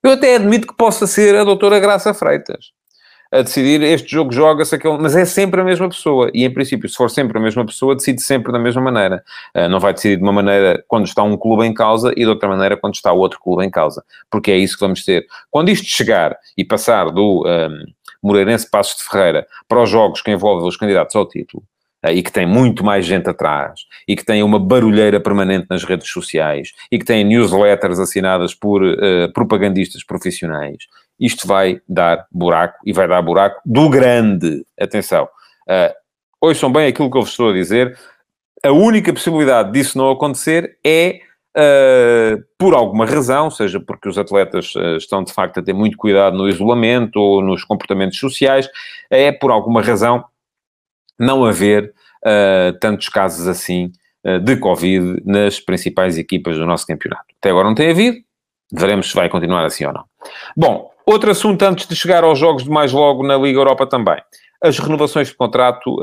Eu 0.00 0.12
até 0.12 0.36
admito 0.36 0.68
que 0.68 0.76
possa 0.76 1.08
ser 1.08 1.34
a 1.34 1.42
doutora 1.42 1.80
Graça 1.80 2.14
Freitas 2.14 2.77
a 3.30 3.42
decidir 3.42 3.82
este 3.82 4.10
jogo 4.10 4.32
joga-se 4.32 4.74
aquele, 4.74 4.96
mas 4.98 5.14
é 5.14 5.24
sempre 5.24 5.60
a 5.60 5.64
mesma 5.64 5.88
pessoa. 5.88 6.30
E 6.32 6.44
em 6.44 6.52
princípio, 6.52 6.88
se 6.88 6.96
for 6.96 7.10
sempre 7.10 7.36
a 7.38 7.40
mesma 7.40 7.64
pessoa, 7.64 7.94
decide 7.94 8.22
sempre 8.22 8.52
da 8.52 8.58
mesma 8.58 8.80
maneira. 8.80 9.22
Uh, 9.54 9.68
não 9.68 9.78
vai 9.78 9.92
decidir 9.92 10.16
de 10.16 10.22
uma 10.22 10.32
maneira 10.32 10.82
quando 10.88 11.06
está 11.06 11.22
um 11.22 11.36
clube 11.36 11.64
em 11.64 11.74
causa 11.74 12.12
e 12.12 12.22
de 12.22 12.26
outra 12.26 12.48
maneira 12.48 12.76
quando 12.76 12.94
está 12.94 13.12
outro 13.12 13.38
clube 13.40 13.64
em 13.64 13.70
causa. 13.70 14.02
Porque 14.30 14.50
é 14.50 14.56
isso 14.56 14.74
que 14.74 14.80
vamos 14.80 15.04
ter. 15.04 15.26
Quando 15.50 15.68
isto 15.68 15.86
chegar 15.86 16.36
e 16.56 16.64
passar 16.64 17.10
do 17.10 17.44
um, 17.46 17.84
Moreirense 18.22 18.68
Passos 18.70 18.96
de 18.96 19.04
Ferreira 19.08 19.46
para 19.68 19.82
os 19.82 19.90
jogos 19.90 20.22
que 20.22 20.30
envolvem 20.30 20.66
os 20.66 20.76
candidatos 20.76 21.14
ao 21.14 21.28
título, 21.28 21.62
uh, 22.06 22.10
e 22.10 22.22
que 22.22 22.32
tem 22.32 22.46
muito 22.46 22.82
mais 22.82 23.04
gente 23.04 23.28
atrás, 23.28 23.80
e 24.08 24.16
que 24.16 24.24
tem 24.24 24.42
uma 24.42 24.58
barulheira 24.58 25.20
permanente 25.20 25.66
nas 25.68 25.84
redes 25.84 26.08
sociais, 26.10 26.72
e 26.90 26.98
que 26.98 27.04
tem 27.04 27.24
newsletters 27.24 27.98
assinadas 27.98 28.54
por 28.54 28.82
uh, 28.82 29.30
propagandistas 29.34 30.02
profissionais, 30.02 30.78
isto 31.18 31.46
vai 31.46 31.80
dar 31.88 32.26
buraco, 32.30 32.78
e 32.84 32.92
vai 32.92 33.08
dar 33.08 33.22
buraco 33.22 33.60
do 33.64 33.88
grande. 33.88 34.64
Atenção. 34.80 35.28
Uh, 35.68 35.94
ouçam 36.40 36.70
bem 36.70 36.86
aquilo 36.86 37.10
que 37.10 37.16
eu 37.16 37.22
vos 37.22 37.30
estou 37.30 37.50
a 37.50 37.52
dizer. 37.52 37.98
A 38.64 38.72
única 38.72 39.12
possibilidade 39.12 39.72
disso 39.72 39.96
não 39.98 40.10
acontecer 40.10 40.78
é 40.84 41.20
Uh, 41.56 42.44
por 42.56 42.72
alguma 42.72 43.04
razão, 43.04 43.50
seja 43.50 43.80
porque 43.80 44.08
os 44.08 44.16
atletas 44.16 44.76
uh, 44.76 44.96
estão 44.96 45.24
de 45.24 45.32
facto 45.32 45.58
a 45.58 45.62
ter 45.62 45.72
muito 45.72 45.96
cuidado 45.96 46.36
no 46.36 46.48
isolamento 46.48 47.16
ou 47.16 47.42
nos 47.42 47.64
comportamentos 47.64 48.16
sociais, 48.16 48.68
é 49.10 49.32
por 49.32 49.50
alguma 49.50 49.82
razão 49.82 50.24
não 51.18 51.44
haver 51.44 51.92
uh, 52.24 52.78
tantos 52.78 53.08
casos 53.08 53.48
assim 53.48 53.90
de 54.44 54.56
Covid 54.56 55.22
nas 55.24 55.58
principais 55.58 56.18
equipas 56.18 56.56
do 56.56 56.66
nosso 56.66 56.86
campeonato. 56.86 57.24
Até 57.38 57.50
agora 57.50 57.66
não 57.66 57.74
tem 57.74 57.90
havido, 57.90 58.18
veremos 58.70 59.08
se 59.08 59.14
vai 59.14 59.28
continuar 59.28 59.64
assim 59.64 59.86
ou 59.86 59.92
não. 59.92 60.04
Bom, 60.56 60.90
outro 61.10 61.30
assunto 61.30 61.62
antes 61.62 61.86
de 61.86 61.96
chegar 61.96 62.24
aos 62.24 62.38
jogos 62.38 62.64
de 62.64 62.70
mais 62.70 62.92
logo 62.92 63.26
na 63.26 63.36
Liga 63.36 63.58
Europa 63.58 63.86
também. 63.86 64.20
As 64.60 64.78
renovações 64.78 65.28
de 65.28 65.34
contrato 65.34 65.96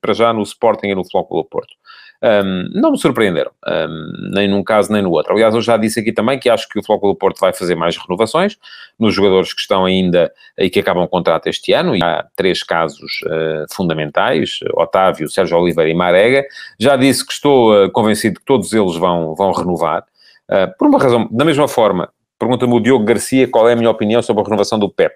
para 0.00 0.12
já 0.12 0.32
no 0.32 0.42
Sporting 0.42 0.88
e 0.88 0.94
no 0.94 1.04
Flóculo 1.08 1.44
Porto 1.44 1.74
um, 2.22 2.68
não 2.72 2.92
me 2.92 2.98
surpreenderam, 2.98 3.50
um, 3.66 4.30
nem 4.32 4.48
num 4.48 4.62
caso 4.62 4.92
nem 4.92 5.02
no 5.02 5.10
outro. 5.10 5.32
Aliás, 5.32 5.54
eu 5.54 5.60
já 5.60 5.76
disse 5.76 5.98
aqui 5.98 6.12
também 6.12 6.38
que 6.38 6.48
acho 6.48 6.68
que 6.68 6.78
o 6.78 6.82
Flóculo 6.82 7.14
do 7.14 7.18
Porto 7.18 7.40
vai 7.40 7.52
fazer 7.52 7.74
mais 7.74 7.96
renovações 7.96 8.56
nos 8.98 9.12
jogadores 9.12 9.52
que 9.52 9.60
estão 9.60 9.84
ainda 9.84 10.32
e 10.56 10.70
que 10.70 10.78
acabam 10.78 11.02
o 11.02 11.08
contrato 11.08 11.48
este 11.48 11.72
ano, 11.72 11.96
e 11.96 12.02
há 12.02 12.24
três 12.36 12.62
casos 12.62 13.20
uh, 13.22 13.74
fundamentais, 13.74 14.60
Otávio, 14.74 15.28
Sérgio 15.28 15.58
Oliveira 15.58 15.90
e 15.90 15.94
Marega. 15.94 16.44
Já 16.78 16.96
disse 16.96 17.26
que 17.26 17.32
estou 17.32 17.74
uh, 17.74 17.90
convencido 17.90 18.38
que 18.38 18.46
todos 18.46 18.72
eles 18.72 18.96
vão, 18.96 19.34
vão 19.34 19.50
renovar, 19.50 20.04
uh, 20.48 20.78
por 20.78 20.86
uma 20.86 21.00
razão, 21.00 21.28
da 21.30 21.44
mesma 21.44 21.66
forma, 21.66 22.08
Pergunta-me 22.42 22.74
o 22.74 22.80
Diogo 22.80 23.04
Garcia 23.04 23.46
qual 23.46 23.68
é 23.68 23.72
a 23.72 23.76
minha 23.76 23.88
opinião 23.88 24.20
sobre 24.20 24.42
a 24.42 24.44
renovação 24.44 24.76
do 24.76 24.90
PEP. 24.90 25.14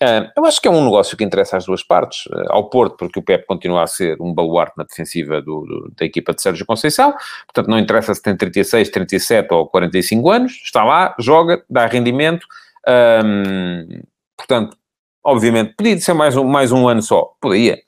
Uh, 0.00 0.30
eu 0.36 0.46
acho 0.46 0.62
que 0.62 0.68
é 0.68 0.70
um 0.70 0.84
negócio 0.84 1.16
que 1.16 1.24
interessa 1.24 1.56
às 1.56 1.66
duas 1.66 1.82
partes. 1.82 2.26
Uh, 2.26 2.44
ao 2.50 2.70
Porto, 2.70 2.96
porque 2.96 3.18
o 3.18 3.22
Pep 3.24 3.44
continua 3.44 3.82
a 3.82 3.88
ser 3.88 4.16
um 4.22 4.32
baluarte 4.32 4.74
na 4.76 4.84
defensiva 4.84 5.42
do, 5.42 5.62
do, 5.62 5.92
da 5.98 6.04
equipa 6.06 6.32
de 6.32 6.40
Sérgio 6.40 6.64
Conceição, 6.64 7.12
portanto 7.46 7.68
não 7.68 7.76
interessa 7.76 8.14
se 8.14 8.22
tem 8.22 8.36
36, 8.36 8.88
37 8.88 9.52
ou 9.52 9.66
45 9.66 10.30
anos, 10.30 10.52
está 10.62 10.84
lá, 10.84 11.12
joga, 11.18 11.60
dá 11.68 11.86
rendimento. 11.86 12.46
Um, 12.86 14.02
portanto, 14.36 14.76
obviamente, 15.24 15.74
podia 15.76 15.98
ser 15.98 16.14
mais 16.14 16.36
um, 16.36 16.44
mais 16.44 16.70
um 16.70 16.86
ano 16.86 17.02
só, 17.02 17.32
podia. 17.40 17.80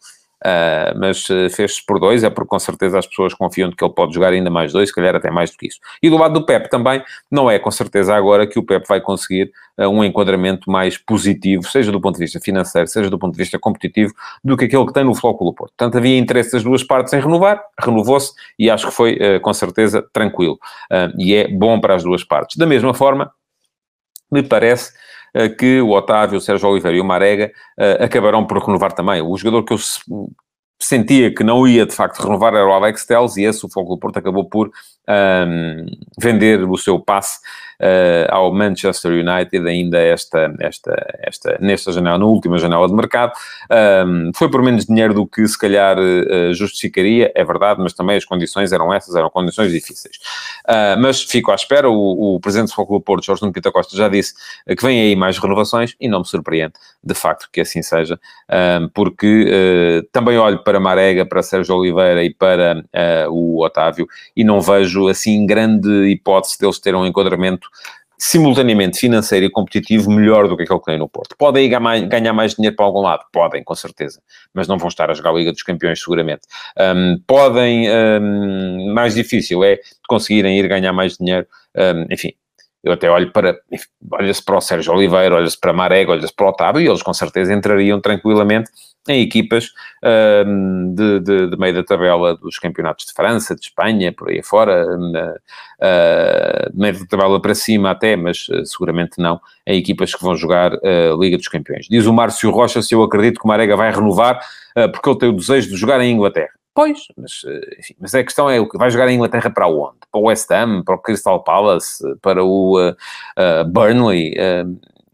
Uh, 0.46 0.96
mas 0.96 1.28
uh, 1.28 1.50
fez-se 1.50 1.84
por 1.84 1.98
dois, 1.98 2.22
é 2.22 2.30
porque 2.30 2.50
com 2.50 2.58
certeza 2.60 3.00
as 3.00 3.06
pessoas 3.06 3.34
confiam 3.34 3.68
de 3.68 3.74
que 3.74 3.84
ele 3.84 3.92
pode 3.92 4.14
jogar 4.14 4.32
ainda 4.32 4.48
mais 4.48 4.72
dois, 4.72 4.90
se 4.90 4.94
calhar 4.94 5.16
até 5.16 5.28
mais 5.28 5.50
do 5.50 5.56
que 5.56 5.66
isso. 5.66 5.80
E 6.00 6.08
do 6.08 6.16
lado 6.16 6.34
do 6.34 6.46
Pep 6.46 6.70
também, 6.70 7.02
não 7.28 7.50
é 7.50 7.58
com 7.58 7.70
certeza 7.72 8.14
agora 8.14 8.46
que 8.46 8.56
o 8.56 8.62
Pep 8.62 8.86
vai 8.86 9.00
conseguir 9.00 9.50
uh, 9.76 9.88
um 9.88 10.04
enquadramento 10.04 10.70
mais 10.70 10.96
positivo, 10.96 11.64
seja 11.64 11.90
do 11.90 12.00
ponto 12.00 12.14
de 12.14 12.20
vista 12.20 12.38
financeiro, 12.38 12.86
seja 12.86 13.10
do 13.10 13.18
ponto 13.18 13.32
de 13.32 13.38
vista 13.38 13.58
competitivo, 13.58 14.14
do 14.44 14.56
que 14.56 14.66
aquele 14.66 14.86
que 14.86 14.92
tem 14.92 15.02
no 15.02 15.16
Flóculo 15.16 15.52
Porto. 15.52 15.72
Portanto, 15.76 15.98
havia 15.98 16.16
interesse 16.16 16.52
das 16.52 16.62
duas 16.62 16.84
partes 16.84 17.12
em 17.12 17.18
renovar, 17.18 17.60
renovou-se 17.80 18.32
e 18.56 18.70
acho 18.70 18.86
que 18.86 18.92
foi 18.92 19.18
com 19.40 19.52
certeza 19.52 20.06
tranquilo. 20.12 20.58
e 21.18 21.34
é 21.34 21.48
bom 21.48 21.80
para 21.80 21.96
as 21.96 22.04
duas 22.04 22.22
partes. 22.22 22.56
Da 22.56 22.66
mesma 22.66 22.94
forma, 22.94 23.32
me 24.30 24.42
parece 24.42 24.92
que 25.58 25.80
o 25.80 25.90
Otávio, 25.90 26.38
o 26.38 26.40
Sérgio 26.40 26.68
Oliveira 26.68 26.96
e 26.96 27.00
o 27.00 27.04
Marega 27.04 27.52
eh, 27.78 28.04
acabarão 28.04 28.46
por 28.46 28.58
renovar 28.58 28.92
também. 28.92 29.20
O 29.20 29.36
jogador 29.36 29.64
que 29.64 29.72
eu 29.72 29.78
sentia 30.80 31.34
que 31.34 31.42
não 31.42 31.66
ia 31.66 31.86
de 31.86 31.94
facto 31.94 32.22
renovar 32.22 32.54
era 32.54 32.66
o 32.66 32.72
Alex 32.72 33.06
Telles 33.06 33.36
e 33.36 33.44
esse 33.44 33.64
o 33.64 33.68
Fogo 33.68 33.94
do 33.94 33.98
Porto 33.98 34.18
acabou 34.18 34.48
por 34.48 34.70
um, 35.08 35.86
vender 36.20 36.62
o 36.64 36.76
seu 36.76 37.00
passe 37.00 37.38
uh, 37.80 38.26
ao 38.30 38.52
Manchester 38.52 39.12
United 39.12 39.66
ainda 39.68 39.98
esta, 39.98 40.54
esta, 40.60 41.16
esta, 41.18 41.58
nesta 41.60 41.92
janela, 41.92 42.18
na 42.18 42.26
última 42.26 42.58
janela 42.58 42.86
de 42.86 42.94
mercado. 42.94 43.32
Um, 44.06 44.30
foi 44.34 44.50
por 44.50 44.62
menos 44.62 44.86
dinheiro 44.86 45.14
do 45.14 45.26
que 45.26 45.46
se 45.46 45.58
calhar 45.58 45.98
uh, 45.98 46.52
justificaria, 46.54 47.32
é 47.34 47.44
verdade, 47.44 47.80
mas 47.80 47.92
também 47.92 48.16
as 48.16 48.24
condições 48.24 48.72
eram 48.72 48.92
essas, 48.92 49.14
eram 49.14 49.30
condições 49.30 49.72
difíceis. 49.72 50.16
Uh, 50.66 50.98
mas 51.00 51.22
fico 51.22 51.50
à 51.50 51.54
espera, 51.54 51.88
o, 51.88 52.36
o 52.36 52.40
presidente 52.40 52.68
do 52.68 52.74
Fogo 52.74 52.98
do 52.98 53.00
Porto, 53.00 53.24
Jorge 53.24 53.42
Nuno 53.42 53.52
Pita 53.52 53.70
Costa, 53.70 53.96
já 53.96 54.08
disse 54.08 54.34
que 54.76 54.82
vem 54.82 55.00
aí 55.00 55.16
mais 55.16 55.38
renovações 55.38 55.94
e 56.00 56.08
não 56.08 56.20
me 56.20 56.26
surpreende, 56.26 56.74
de 57.02 57.14
facto, 57.14 57.48
que 57.52 57.60
assim 57.60 57.82
seja, 57.82 58.18
porque 58.94 60.06
também 60.12 60.38
olho 60.38 60.62
para 60.62 60.80
Marega, 60.80 61.24
para 61.24 61.42
Sérgio 61.42 61.76
Oliveira 61.76 62.22
e 62.24 62.32
para 62.32 62.84
o 63.30 63.62
Otávio 63.64 64.06
e 64.36 64.44
não 64.44 64.60
vejo 64.60 65.08
assim 65.08 65.46
grande 65.46 65.88
hipótese 66.08 66.58
deles 66.58 66.78
terem 66.78 67.00
um 67.00 67.06
enquadramento 67.06 67.65
simultaneamente 68.18 68.98
financeiro 68.98 69.46
e 69.46 69.50
competitivo 69.50 70.10
melhor 70.10 70.48
do 70.48 70.56
que 70.56 70.62
aquele 70.62 70.78
que 70.78 70.86
tem 70.86 70.98
no 70.98 71.08
Porto. 71.08 71.36
Podem 71.36 71.68
ganhar 71.68 72.32
mais 72.32 72.54
dinheiro 72.54 72.74
para 72.74 72.86
algum 72.86 73.00
lado? 73.00 73.24
Podem, 73.32 73.62
com 73.62 73.74
certeza. 73.74 74.20
Mas 74.54 74.66
não 74.66 74.78
vão 74.78 74.88
estar 74.88 75.10
a 75.10 75.14
jogar 75.14 75.30
a 75.30 75.34
Liga 75.34 75.52
dos 75.52 75.62
Campeões, 75.62 76.00
seguramente. 76.00 76.42
Um, 76.78 77.18
podem, 77.26 77.88
um, 77.90 78.94
mais 78.94 79.14
difícil 79.14 79.62
é 79.62 79.78
conseguirem 80.08 80.58
ir 80.58 80.66
ganhar 80.66 80.92
mais 80.92 81.16
dinheiro. 81.18 81.46
Um, 81.76 82.06
enfim, 82.10 82.32
eu 82.86 82.92
até 82.92 83.10
olho 83.10 83.32
para, 83.32 83.58
olha-se 84.12 84.44
para 84.44 84.56
o 84.56 84.60
Sérgio 84.60 84.92
Oliveira, 84.94 85.34
olha-se 85.34 85.58
para 85.58 85.72
Marega, 85.72 86.12
olha-se 86.12 86.32
para 86.32 86.46
o 86.46 86.48
Otávio 86.50 86.80
e 86.80 86.86
eles 86.86 87.02
com 87.02 87.12
certeza 87.12 87.52
entrariam 87.52 88.00
tranquilamente 88.00 88.70
em 89.08 89.22
equipas 89.22 89.72
uh, 90.04 90.94
de, 90.94 91.20
de, 91.20 91.50
de, 91.50 91.56
meio 91.56 91.74
da 91.74 91.82
tabela 91.82 92.36
dos 92.36 92.60
campeonatos 92.60 93.06
de 93.06 93.12
França, 93.12 93.56
de 93.56 93.62
Espanha, 93.62 94.12
por 94.12 94.28
aí 94.30 94.40
fora, 94.40 94.86
uh, 94.86 96.72
de 96.72 96.78
meio 96.78 96.96
da 97.00 97.06
tabela 97.06 97.42
para 97.42 97.56
cima 97.56 97.90
até, 97.90 98.14
mas 98.14 98.48
uh, 98.48 98.64
seguramente 98.64 99.18
não, 99.18 99.40
em 99.66 99.78
equipas 99.78 100.14
que 100.14 100.22
vão 100.22 100.36
jogar 100.36 100.74
a 100.74 100.76
ah, 100.76 101.16
Liga 101.18 101.36
dos 101.36 101.48
Campeões. 101.48 101.86
Diz 101.90 102.06
o 102.06 102.12
Márcio 102.12 102.50
Rocha 102.50 102.80
se 102.82 102.94
eu 102.94 103.02
acredito 103.02 103.40
que 103.40 103.44
o 103.44 103.48
Marega 103.48 103.76
vai 103.76 103.92
renovar, 103.92 104.38
porque 104.92 105.08
ele 105.08 105.18
tem 105.18 105.28
o 105.28 105.32
desejo 105.32 105.70
de 105.70 105.76
jogar 105.76 106.00
em 106.00 106.12
Inglaterra. 106.12 106.55
Pois, 106.76 107.08
mas, 107.16 107.42
enfim, 107.78 107.94
mas 107.98 108.14
a 108.14 108.22
questão 108.22 108.48
é 108.48 108.60
o 108.60 108.68
que 108.68 108.78
vai 108.78 108.90
jogar 108.90 109.08
em 109.08 109.16
Inglaterra 109.16 109.50
para 109.50 109.66
onde? 109.66 109.96
Para 110.12 110.20
o 110.20 110.24
West 110.24 110.48
Ham, 110.50 110.84
para 110.84 110.94
o 110.94 110.98
Crystal 110.98 111.42
Palace, 111.42 112.04
para 112.20 112.44
o 112.44 112.94
Burnley, 113.72 114.34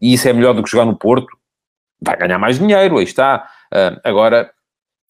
e 0.03 0.13
isso 0.15 0.27
é 0.27 0.33
melhor 0.33 0.53
do 0.53 0.61
que 0.61 0.69
jogar 0.69 0.83
no 0.83 0.97
Porto? 0.97 1.27
Vai 2.01 2.17
ganhar 2.17 2.37
mais 2.37 2.59
dinheiro, 2.59 2.97
aí 2.97 3.05
está. 3.05 3.47
Uh, 3.73 3.97
agora, 4.03 4.51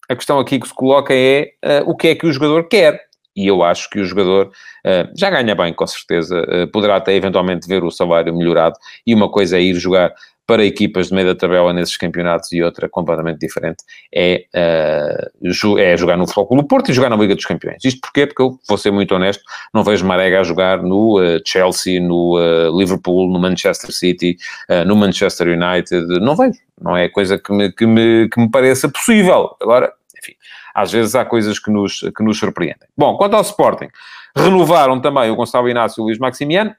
a 0.08 0.14
questão 0.14 0.38
aqui 0.38 0.60
que 0.60 0.68
se 0.68 0.72
coloca 0.72 1.12
é 1.12 1.50
uh, 1.64 1.90
o 1.90 1.96
que 1.96 2.08
é 2.08 2.14
que 2.14 2.24
o 2.24 2.32
jogador 2.32 2.68
quer. 2.68 3.00
E 3.34 3.48
eu 3.48 3.64
acho 3.64 3.90
que 3.90 3.98
o 3.98 4.04
jogador 4.04 4.52
uh, 4.86 5.10
já 5.18 5.30
ganha 5.30 5.52
bem, 5.56 5.74
com 5.74 5.84
certeza. 5.84 6.40
poderá 6.72 6.94
até 6.94 7.12
eventualmente 7.12 7.66
ver 7.66 7.82
o 7.82 7.90
salário 7.90 8.32
melhorado. 8.32 8.76
E 9.04 9.12
uma 9.12 9.28
coisa 9.28 9.58
é 9.58 9.62
ir 9.62 9.74
jogar 9.74 10.14
para 10.46 10.64
equipas 10.64 11.08
de 11.08 11.14
meio 11.14 11.28
da 11.28 11.34
tabela 11.34 11.72
nesses 11.72 11.96
campeonatos 11.96 12.52
e 12.52 12.62
outra 12.62 12.88
completamente 12.88 13.38
diferente 13.38 13.82
é, 14.14 14.44
uh, 14.54 15.78
é 15.78 15.96
jogar 15.96 16.16
no 16.16 16.26
Futebol 16.26 16.46
Clube 16.46 16.68
Porto 16.68 16.90
e 16.90 16.94
jogar 16.94 17.10
na 17.10 17.16
Liga 17.16 17.34
dos 17.34 17.46
Campeões. 17.46 17.84
Isto 17.84 18.00
porquê? 18.00 18.26
Porque 18.26 18.42
eu, 18.42 18.58
vou 18.68 18.76
ser 18.78 18.90
muito 18.90 19.14
honesto, 19.14 19.42
não 19.72 19.82
vejo 19.82 20.04
Marega 20.04 20.40
a 20.40 20.42
jogar 20.42 20.82
no 20.82 21.20
uh, 21.20 21.40
Chelsea, 21.44 22.00
no 22.00 22.38
uh, 22.38 22.78
Liverpool, 22.78 23.30
no 23.30 23.38
Manchester 23.38 23.92
City, 23.92 24.36
no 24.86 24.96
Manchester 24.96 25.48
United, 25.48 26.06
não 26.20 26.36
vejo. 26.36 26.58
Não 26.80 26.96
é 26.96 27.08
coisa 27.08 27.38
que 27.38 27.52
me, 27.52 27.72
que 27.72 27.86
me, 27.86 28.28
que 28.28 28.40
me 28.40 28.50
pareça 28.50 28.88
possível. 28.88 29.56
Agora, 29.60 29.92
enfim, 30.18 30.34
às 30.74 30.90
vezes 30.90 31.14
há 31.14 31.24
coisas 31.24 31.58
que 31.58 31.70
nos, 31.70 32.00
que 32.00 32.22
nos 32.22 32.38
surpreendem. 32.38 32.88
Bom, 32.96 33.16
quanto 33.16 33.34
ao 33.34 33.42
Sporting, 33.42 33.88
renovaram 34.36 35.00
também 35.00 35.30
o 35.30 35.36
Gonçalo 35.36 35.68
Inácio 35.68 36.00
e 36.00 36.02
o 36.02 36.04
Luís 36.06 36.18
Maximiano, 36.18 36.74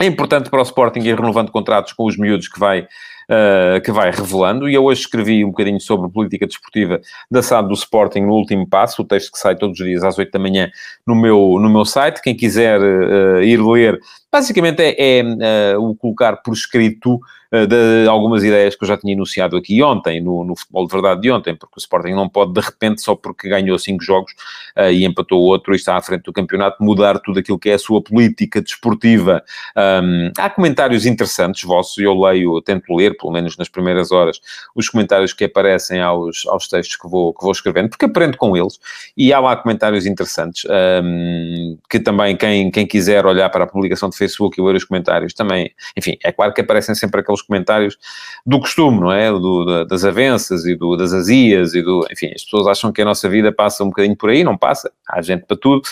é 0.00 0.06
importante 0.06 0.48
para 0.48 0.60
o 0.60 0.62
Sporting 0.62 1.00
ir 1.00 1.14
renovando 1.14 1.52
contratos 1.52 1.92
com 1.92 2.06
os 2.06 2.16
miúdos 2.16 2.48
que 2.48 2.58
vai, 2.58 2.80
uh, 2.80 3.80
que 3.84 3.92
vai 3.92 4.10
revelando. 4.10 4.66
E 4.66 4.74
eu 4.74 4.84
hoje 4.84 5.02
escrevi 5.02 5.44
um 5.44 5.48
bocadinho 5.50 5.78
sobre 5.78 6.10
política 6.10 6.46
desportiva 6.46 7.02
da 7.30 7.42
SAD 7.42 7.68
do 7.68 7.74
Sporting 7.74 8.22
no 8.22 8.32
último 8.32 8.66
passo, 8.66 9.02
o 9.02 9.04
texto 9.04 9.30
que 9.30 9.38
sai 9.38 9.56
todos 9.56 9.78
os 9.78 9.86
dias 9.86 10.02
às 10.02 10.18
8 10.18 10.32
da 10.32 10.38
manhã 10.38 10.70
no 11.06 11.14
meu, 11.14 11.58
no 11.60 11.68
meu 11.68 11.84
site. 11.84 12.22
Quem 12.22 12.34
quiser 12.34 12.80
uh, 12.80 13.42
ir 13.42 13.58
ler, 13.58 14.00
basicamente 14.32 14.80
é, 14.80 15.18
é 15.20 15.76
uh, 15.76 15.90
o 15.90 15.94
colocar 15.94 16.38
por 16.38 16.54
escrito 16.54 17.20
de 17.52 18.08
algumas 18.08 18.44
ideias 18.44 18.76
que 18.76 18.84
eu 18.84 18.88
já 18.88 18.96
tinha 18.96 19.12
enunciado 19.12 19.56
aqui 19.56 19.82
ontem, 19.82 20.20
no, 20.20 20.44
no, 20.44 20.54
futebol 20.54 20.86
de 20.86 20.92
verdade 20.92 21.20
de 21.20 21.30
ontem, 21.30 21.54
porque 21.54 21.74
o 21.76 21.80
Sporting 21.80 22.12
não 22.12 22.28
pode, 22.28 22.52
de 22.52 22.60
repente, 22.60 23.02
só 23.02 23.16
porque 23.16 23.48
ganhou 23.48 23.76
cinco 23.78 24.04
jogos 24.04 24.32
uh, 24.76 24.90
e 24.90 25.04
empatou 25.04 25.40
outro 25.40 25.72
e 25.72 25.76
está 25.76 25.96
à 25.96 26.02
frente 26.02 26.22
do 26.22 26.32
campeonato, 26.32 26.82
mudar 26.82 27.18
tudo 27.18 27.40
aquilo 27.40 27.58
que 27.58 27.70
é 27.70 27.74
a 27.74 27.78
sua 27.78 28.00
política 28.00 28.62
desportiva. 28.62 29.42
Um, 29.76 30.30
há 30.38 30.48
comentários 30.48 31.06
interessantes 31.06 31.64
vossos, 31.64 31.98
eu 31.98 32.14
leio, 32.14 32.60
tento 32.62 32.94
ler, 32.94 33.16
pelo 33.16 33.32
menos 33.32 33.56
nas 33.56 33.68
primeiras 33.68 34.12
horas, 34.12 34.40
os 34.74 34.88
comentários 34.88 35.32
que 35.32 35.44
aparecem 35.44 36.00
aos, 36.00 36.46
aos 36.46 36.68
textos 36.68 36.96
que 36.96 37.08
vou, 37.08 37.34
que 37.34 37.42
vou 37.42 37.52
escrevendo, 37.52 37.90
porque 37.90 38.04
aprendo 38.04 38.36
com 38.36 38.56
eles, 38.56 38.78
e 39.16 39.32
há 39.32 39.40
lá 39.40 39.56
comentários 39.56 40.06
interessantes, 40.06 40.64
um, 41.02 41.76
que 41.88 41.98
também 41.98 42.36
quem, 42.36 42.70
quem 42.70 42.86
quiser 42.86 43.26
olhar 43.26 43.50
para 43.50 43.64
a 43.64 43.66
publicação 43.66 44.08
de 44.08 44.16
Facebook 44.16 44.60
e 44.60 44.64
ler 44.64 44.76
os 44.76 44.84
comentários, 44.84 45.34
também, 45.34 45.72
enfim, 45.96 46.16
é 46.22 46.30
claro 46.30 46.54
que 46.54 46.60
aparecem 46.60 46.94
sempre 46.94 47.20
aqueles 47.20 47.39
comentários 47.42 47.96
do 48.44 48.58
costume, 48.60 49.00
não 49.00 49.12
é? 49.12 49.30
Do, 49.30 49.84
das 49.84 50.04
avanças 50.04 50.64
e 50.66 50.74
do, 50.74 50.96
das 50.96 51.12
azias 51.12 51.74
e 51.74 51.82
do... 51.82 52.06
Enfim, 52.10 52.32
as 52.34 52.44
pessoas 52.44 52.66
acham 52.66 52.92
que 52.92 53.02
a 53.02 53.04
nossa 53.04 53.28
vida 53.28 53.52
passa 53.52 53.84
um 53.84 53.88
bocadinho 53.88 54.16
por 54.16 54.30
aí, 54.30 54.44
não 54.44 54.56
passa, 54.56 54.90
há 55.08 55.20
gente 55.22 55.44
para 55.46 55.56
tudo, 55.56 55.82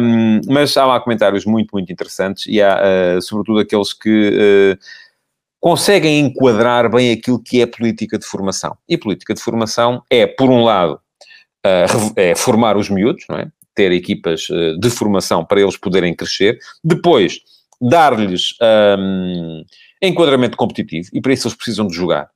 um, 0.00 0.40
mas 0.46 0.76
há 0.76 0.86
lá 0.86 1.00
comentários 1.00 1.44
muito, 1.44 1.70
muito 1.72 1.92
interessantes 1.92 2.46
e 2.46 2.62
há, 2.62 2.80
uh, 3.16 3.22
sobretudo, 3.22 3.60
aqueles 3.60 3.92
que... 3.92 4.76
Uh, 4.76 5.08
conseguem 5.60 6.20
enquadrar 6.20 6.88
bem 6.88 7.10
aquilo 7.10 7.42
que 7.42 7.60
é 7.60 7.66
política 7.66 8.16
de 8.16 8.24
formação. 8.24 8.78
E 8.88 8.96
política 8.96 9.34
de 9.34 9.40
formação 9.40 10.04
é, 10.08 10.24
por 10.24 10.48
um 10.48 10.62
lado, 10.62 11.00
uh, 11.66 12.12
é 12.14 12.32
formar 12.36 12.76
os 12.76 12.88
miúdos, 12.88 13.24
não 13.28 13.38
é? 13.38 13.50
ter 13.74 13.92
equipas 13.92 14.48
de 14.80 14.90
formação 14.90 15.44
para 15.44 15.60
eles 15.60 15.76
poderem 15.76 16.12
crescer, 16.12 16.58
depois 16.82 17.38
dar-lhes 17.80 18.56
enquadramento 20.02 20.56
competitivo, 20.56 21.08
e 21.12 21.20
para 21.20 21.32
isso 21.32 21.48
eles 21.48 21.56
precisam 21.56 21.86
de 21.86 21.94
jogar. 21.94 22.30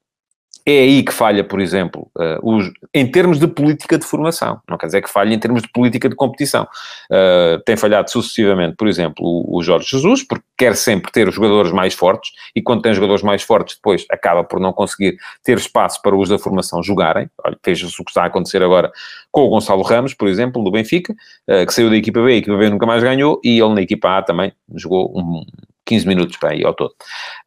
É 0.65 0.79
aí 0.79 1.03
que 1.03 1.13
falha, 1.13 1.43
por 1.43 1.61
exemplo, 1.61 2.09
uh, 2.17 2.39
os, 2.41 2.71
em 2.95 3.05
termos 3.05 3.41
de 3.41 3.49
política 3.49 3.99
de 3.99 4.07
formação. 4.07 4.61
Não 4.69 4.79
quer 4.79 4.87
dizer 4.87 5.03
que 5.03 5.11
falhe 5.11 5.35
em 5.35 5.39
termos 5.39 5.63
de 5.63 5.69
política 5.69 6.09
de 6.09 6.15
competição. 6.15 6.69
Uh, 7.11 7.61
tem 7.65 7.77
falhado 7.77 8.09
sucessivamente, 8.09 8.77
por 8.77 8.87
exemplo, 8.87 9.25
o, 9.25 9.59
o, 9.59 9.63
Jorge 9.63 9.89
Jesus, 9.91 10.23
porque 10.23 10.45
quer 10.57 10.77
sempre 10.77 11.11
ter 11.11 11.27
os 11.27 11.35
jogadores 11.35 11.73
mais 11.73 11.95
fortes, 11.95 12.31
e 12.55 12.63
quando 12.63 12.83
tem 12.83 12.95
jogadores 12.95 13.25
mais 13.25 13.43
fortes, 13.43 13.75
depois 13.75 14.07
acaba 14.09 14.45
por 14.45 14.61
não 14.61 14.73
conseguir 14.73 15.17
ter 15.43 15.59
espaço 15.59 16.01
para 16.01 16.15
os 16.15 16.29
da 16.29 16.39
formação 16.39 16.81
jogarem. 16.81 17.29
Olha, 17.45 17.59
veja-se 17.65 18.01
o 18.01 18.05
que 18.05 18.13
está 18.13 18.23
a 18.23 18.27
acontecer 18.27 18.63
agora 18.63 18.93
com 19.33 19.43
o 19.43 19.49
Gonçalo 19.49 19.83
Ramos, 19.83 20.15
por 20.15 20.29
exemplo, 20.29 20.63
do 20.63 20.71
Benfica, 20.71 21.13
uh, 21.13 21.67
que 21.67 21.75
saiu 21.75 21.91
da 21.91 21.97
equipa 21.97 22.23
B, 22.23 22.35
a 22.35 22.37
equipa 22.37 22.57
B 22.57 22.71
nunca 22.71 22.87
mais 22.87 23.03
ganhou, 23.03 23.41
e 23.43 23.59
ele 23.59 23.75
na 23.75 23.83
equipa 23.83 24.19
A 24.19 24.23
também 24.23 24.53
jogou 24.77 25.13
um 25.13 25.45
15 25.93 26.09
minutos 26.09 26.37
para 26.39 26.53
aí 26.53 26.65
ao 26.65 26.73
todo. 26.73 26.95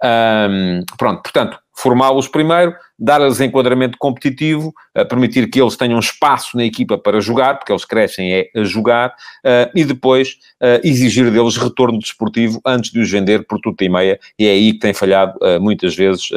Um, 0.03 0.83
pronto, 0.97 1.23
portanto, 1.23 1.57
formá-los 1.75 2.27
primeiro, 2.27 2.75
dar-lhes 2.97 3.41
enquadramento 3.41 3.97
competitivo, 3.97 4.73
uh, 4.95 5.05
permitir 5.07 5.49
que 5.49 5.59
eles 5.59 5.75
tenham 5.75 5.99
espaço 5.99 6.55
na 6.55 6.63
equipa 6.63 6.97
para 6.97 7.19
jogar, 7.19 7.57
porque 7.57 7.71
eles 7.71 7.83
crescem 7.83 8.33
é 8.33 8.49
a 8.55 8.63
jogar, 8.63 9.09
uh, 9.09 9.71
e 9.73 9.83
depois 9.83 10.37
uh, 10.61 10.79
exigir 10.83 11.31
deles 11.31 11.57
retorno 11.57 11.97
desportivo 11.97 12.61
antes 12.65 12.91
de 12.91 12.99
os 12.99 13.11
vender 13.11 13.45
por 13.47 13.59
tudo 13.59 13.75
e 13.81 13.89
meia, 13.89 14.19
e 14.37 14.47
é 14.47 14.51
aí 14.51 14.73
que 14.73 14.79
tem 14.79 14.93
falhado 14.93 15.37
muitas 15.59 15.95
vezes 15.95 16.29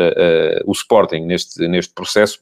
o 0.65 0.73
Sporting 0.73 1.21
neste, 1.21 1.67
neste 1.69 1.93
processo, 1.93 2.41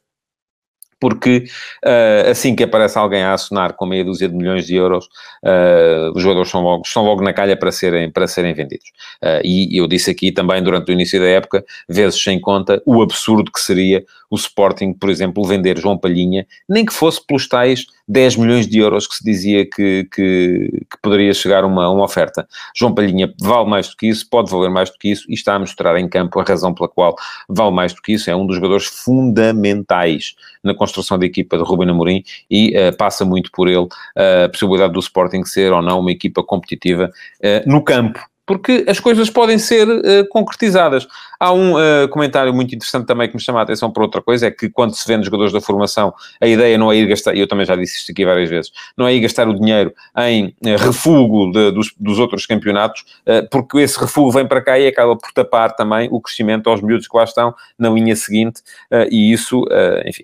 porque 1.00 1.44
uh, 1.84 2.30
assim 2.30 2.54
que 2.54 2.64
aparece 2.64 2.98
alguém 2.98 3.22
a 3.22 3.34
assinar 3.34 3.74
com 3.74 3.86
meia 3.86 4.04
dúzia 4.04 4.28
de 4.28 4.34
milhões 4.34 4.66
de 4.66 4.74
euros, 4.74 5.06
uh, 5.44 6.12
os 6.14 6.22
jogadores 6.22 6.50
são 6.50 6.62
logo, 6.62 6.82
estão 6.84 7.04
logo 7.04 7.22
na 7.22 7.32
calha 7.32 7.56
para 7.56 7.70
serem, 7.70 8.10
para 8.10 8.26
serem 8.26 8.54
vendidos. 8.54 8.88
Uh, 9.22 9.40
e 9.44 9.78
eu 9.78 9.86
disse 9.86 10.10
aqui 10.10 10.32
também 10.32 10.62
durante 10.62 10.90
o 10.90 10.92
início 10.92 11.20
da 11.20 11.26
época, 11.26 11.64
vezes 11.88 12.22
sem 12.22 12.40
conta, 12.40 12.82
o 12.86 13.02
absurdo 13.02 13.50
que 13.50 13.60
seria 13.60 14.04
o 14.30 14.36
Sporting, 14.36 14.92
por 14.92 15.08
exemplo, 15.08 15.46
vender 15.46 15.78
João 15.78 15.96
Palhinha, 15.96 16.46
nem 16.68 16.84
que 16.84 16.92
fosse 16.92 17.24
pelos 17.24 17.48
tais 17.48 17.86
10 18.08 18.36
milhões 18.36 18.66
de 18.66 18.78
euros 18.78 19.06
que 19.06 19.16
se 19.16 19.24
dizia 19.24 19.64
que, 19.64 20.08
que, 20.12 20.70
que, 20.90 20.98
poderia 21.02 21.32
chegar 21.34 21.64
uma, 21.64 21.88
uma 21.88 22.04
oferta. 22.04 22.46
João 22.74 22.94
Palhinha 22.94 23.32
vale 23.40 23.68
mais 23.68 23.88
do 23.88 23.96
que 23.96 24.06
isso, 24.08 24.28
pode 24.28 24.50
valer 24.50 24.70
mais 24.70 24.90
do 24.90 24.98
que 24.98 25.10
isso, 25.10 25.26
e 25.28 25.34
está 25.34 25.54
a 25.54 25.58
mostrar 25.58 25.98
em 25.98 26.08
campo 26.08 26.38
a 26.38 26.44
razão 26.44 26.72
pela 26.72 26.88
qual 26.88 27.16
vale 27.48 27.72
mais 27.72 27.92
do 27.92 28.02
que 28.02 28.12
isso. 28.12 28.30
É 28.30 28.36
um 28.36 28.46
dos 28.46 28.56
jogadores 28.56 28.86
fundamentais 28.86 30.34
na 30.66 30.74
construção 30.74 31.18
da 31.18 31.24
equipa 31.24 31.56
de 31.56 31.64
Ruben 31.64 31.88
Amorim 31.90 32.22
e 32.50 32.76
uh, 32.76 32.96
passa 32.96 33.24
muito 33.24 33.50
por 33.50 33.68
ele 33.68 33.78
uh, 33.78 34.44
a 34.44 34.48
possibilidade 34.48 34.92
do 34.92 35.00
Sporting 35.00 35.44
ser 35.44 35.72
ou 35.72 35.80
não 35.80 36.00
uma 36.00 36.12
equipa 36.12 36.42
competitiva 36.42 37.10
uh, 37.40 37.70
no 37.70 37.82
campo 37.82 38.20
porque 38.48 38.84
as 38.86 39.00
coisas 39.00 39.28
podem 39.28 39.58
ser 39.58 39.88
concretizadas. 40.28 41.04
Há 41.40 41.52
um 41.52 41.74
comentário 42.12 42.54
muito 42.54 42.72
interessante 42.76 43.04
também 43.04 43.28
que 43.28 43.34
me 43.34 43.42
chama 43.42 43.58
a 43.58 43.64
atenção 43.64 43.90
por 43.90 44.04
outra 44.04 44.22
coisa, 44.22 44.46
é 44.46 44.52
que 44.52 44.70
quando 44.70 44.94
se 44.94 45.04
vende 45.04 45.24
jogadores 45.24 45.52
da 45.52 45.60
formação, 45.60 46.14
a 46.40 46.46
ideia 46.46 46.78
não 46.78 46.92
é 46.92 46.96
ir 46.96 47.08
gastar, 47.08 47.34
e 47.34 47.40
eu 47.40 47.48
também 47.48 47.66
já 47.66 47.74
disse 47.74 47.96
isto 47.96 48.12
aqui 48.12 48.24
várias 48.24 48.48
vezes, 48.48 48.70
não 48.96 49.04
é 49.08 49.12
ir 49.12 49.18
gastar 49.18 49.48
o 49.48 49.52
dinheiro 49.52 49.92
em 50.16 50.54
refugo 50.78 51.50
de, 51.50 51.72
dos, 51.72 51.92
dos, 51.98 52.20
outros 52.20 52.46
campeonatos, 52.46 53.04
porque 53.50 53.78
esse 53.78 53.98
refugo 53.98 54.30
vem 54.30 54.46
para 54.46 54.62
cá 54.62 54.78
e 54.78 54.86
acaba 54.86 55.16
por 55.16 55.32
tapar 55.32 55.74
também 55.74 56.08
o 56.12 56.20
crescimento 56.20 56.70
aos 56.70 56.80
miúdos 56.80 57.08
que 57.08 57.16
lá 57.16 57.24
estão 57.24 57.52
na 57.76 57.90
linha 57.90 58.14
seguinte, 58.14 58.62
e 59.10 59.32
isso, 59.32 59.64
enfim, 60.06 60.22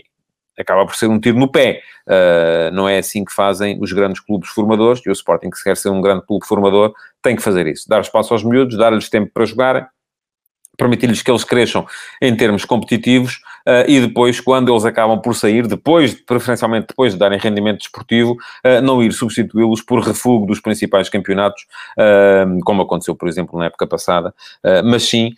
acaba 0.58 0.84
por 0.84 0.94
ser 0.94 1.06
um 1.06 1.18
tiro 1.18 1.38
no 1.38 1.50
pé. 1.50 1.82
Uh, 2.06 2.74
não 2.74 2.88
é 2.88 2.98
assim 2.98 3.24
que 3.24 3.32
fazem 3.32 3.78
os 3.80 3.92
grandes 3.92 4.20
clubes 4.20 4.50
formadores, 4.50 5.02
e 5.06 5.08
o 5.08 5.12
Sporting, 5.12 5.50
que 5.50 5.56
se 5.56 5.64
quer 5.64 5.76
ser 5.76 5.88
um 5.88 6.00
grande 6.00 6.26
clube 6.26 6.46
formador, 6.46 6.92
tem 7.22 7.36
que 7.36 7.42
fazer 7.42 7.66
isso. 7.66 7.88
Dar 7.88 8.00
espaço 8.00 8.32
aos 8.32 8.44
miúdos, 8.44 8.76
dar-lhes 8.76 9.08
tempo 9.08 9.30
para 9.32 9.44
jogarem, 9.44 9.86
permitir-lhes 10.76 11.22
que 11.22 11.30
eles 11.30 11.44
cresçam 11.44 11.86
em 12.20 12.34
termos 12.36 12.64
competitivos 12.64 13.40
uh, 13.66 13.88
e 13.88 14.01
depois, 14.01 14.40
quando 14.40 14.72
eles 14.72 14.85
acabam 14.85 15.20
por 15.20 15.35
sair, 15.35 15.66
depois, 15.66 16.14
preferencialmente 16.14 16.88
depois 16.88 17.12
de 17.12 17.18
darem 17.18 17.38
rendimento 17.38 17.79
desportivo, 17.79 18.33
uh, 18.33 18.81
não 18.83 19.03
ir 19.03 19.12
substituí-los 19.12 19.83
por 19.83 20.01
refúgio 20.01 20.46
dos 20.46 20.61
principais 20.61 21.09
campeonatos, 21.09 21.62
uh, 21.98 22.61
como 22.64 22.83
aconteceu, 22.83 23.14
por 23.14 23.29
exemplo, 23.29 23.59
na 23.59 23.66
época 23.66 23.87
passada, 23.87 24.35
mas 24.85 25.05
sim 25.05 25.31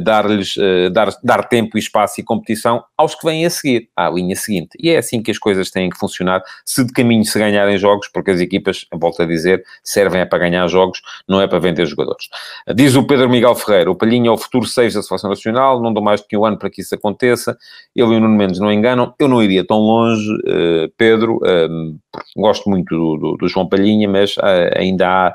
dar-lhes, 0.00 0.54
dar, 0.92 1.08
dar 1.22 1.44
tempo 1.48 1.76
e 1.76 1.80
espaço 1.80 2.20
e 2.20 2.24
competição 2.24 2.84
aos 2.96 3.14
que 3.14 3.26
vêm 3.26 3.44
a 3.44 3.50
seguir, 3.50 3.88
à 3.96 4.08
linha 4.08 4.36
seguinte. 4.36 4.70
E 4.80 4.90
é 4.90 4.98
assim 4.98 5.22
que 5.22 5.30
as 5.30 5.38
coisas 5.38 5.70
têm 5.70 5.88
que 5.88 5.98
funcionar, 5.98 6.42
se 6.64 6.84
de 6.84 6.92
caminho 6.92 7.24
se 7.24 7.38
ganharem 7.38 7.78
jogos, 7.78 8.08
porque 8.12 8.30
as 8.30 8.40
equipas, 8.40 8.86
volto 8.92 9.22
a 9.22 9.26
dizer, 9.26 9.64
servem 9.82 10.20
é 10.20 10.24
para 10.24 10.38
ganhar 10.38 10.66
jogos, 10.68 11.00
não 11.28 11.40
é 11.40 11.46
para 11.46 11.58
vender 11.58 11.86
jogadores. 11.86 12.28
Diz 12.74 12.94
o 12.94 13.06
Pedro 13.06 13.28
Miguel 13.28 13.54
Ferreira, 13.54 13.90
o 13.90 13.94
Palhinho 13.94 14.28
é 14.28 14.32
o 14.32 14.38
futuro 14.38 14.66
6 14.66 14.94
da 14.94 15.02
Seleção 15.02 15.30
Nacional, 15.30 15.80
não 15.80 15.92
dou 15.92 16.02
mais 16.02 16.20
do 16.20 16.26
que 16.26 16.36
um 16.36 16.44
ano 16.44 16.58
para 16.58 16.70
que 16.70 16.80
isso 16.80 16.94
aconteça, 16.94 17.57
ele 17.94 18.14
e 18.14 18.16
o 18.16 18.20
Nuno 18.20 18.36
Mendes 18.36 18.60
não 18.60 18.72
enganam, 18.72 19.14
eu 19.18 19.28
não 19.28 19.42
iria 19.42 19.64
tão 19.64 19.78
longe, 19.78 20.30
uh, 20.30 20.92
Pedro, 20.96 21.36
uh, 21.36 21.98
gosto 22.36 22.68
muito 22.70 22.94
do, 22.94 23.16
do, 23.16 23.36
do, 23.36 23.48
João 23.48 23.68
Palhinha, 23.68 24.08
mas 24.08 24.36
uh, 24.36 24.76
ainda 24.76 25.08
há 25.08 25.34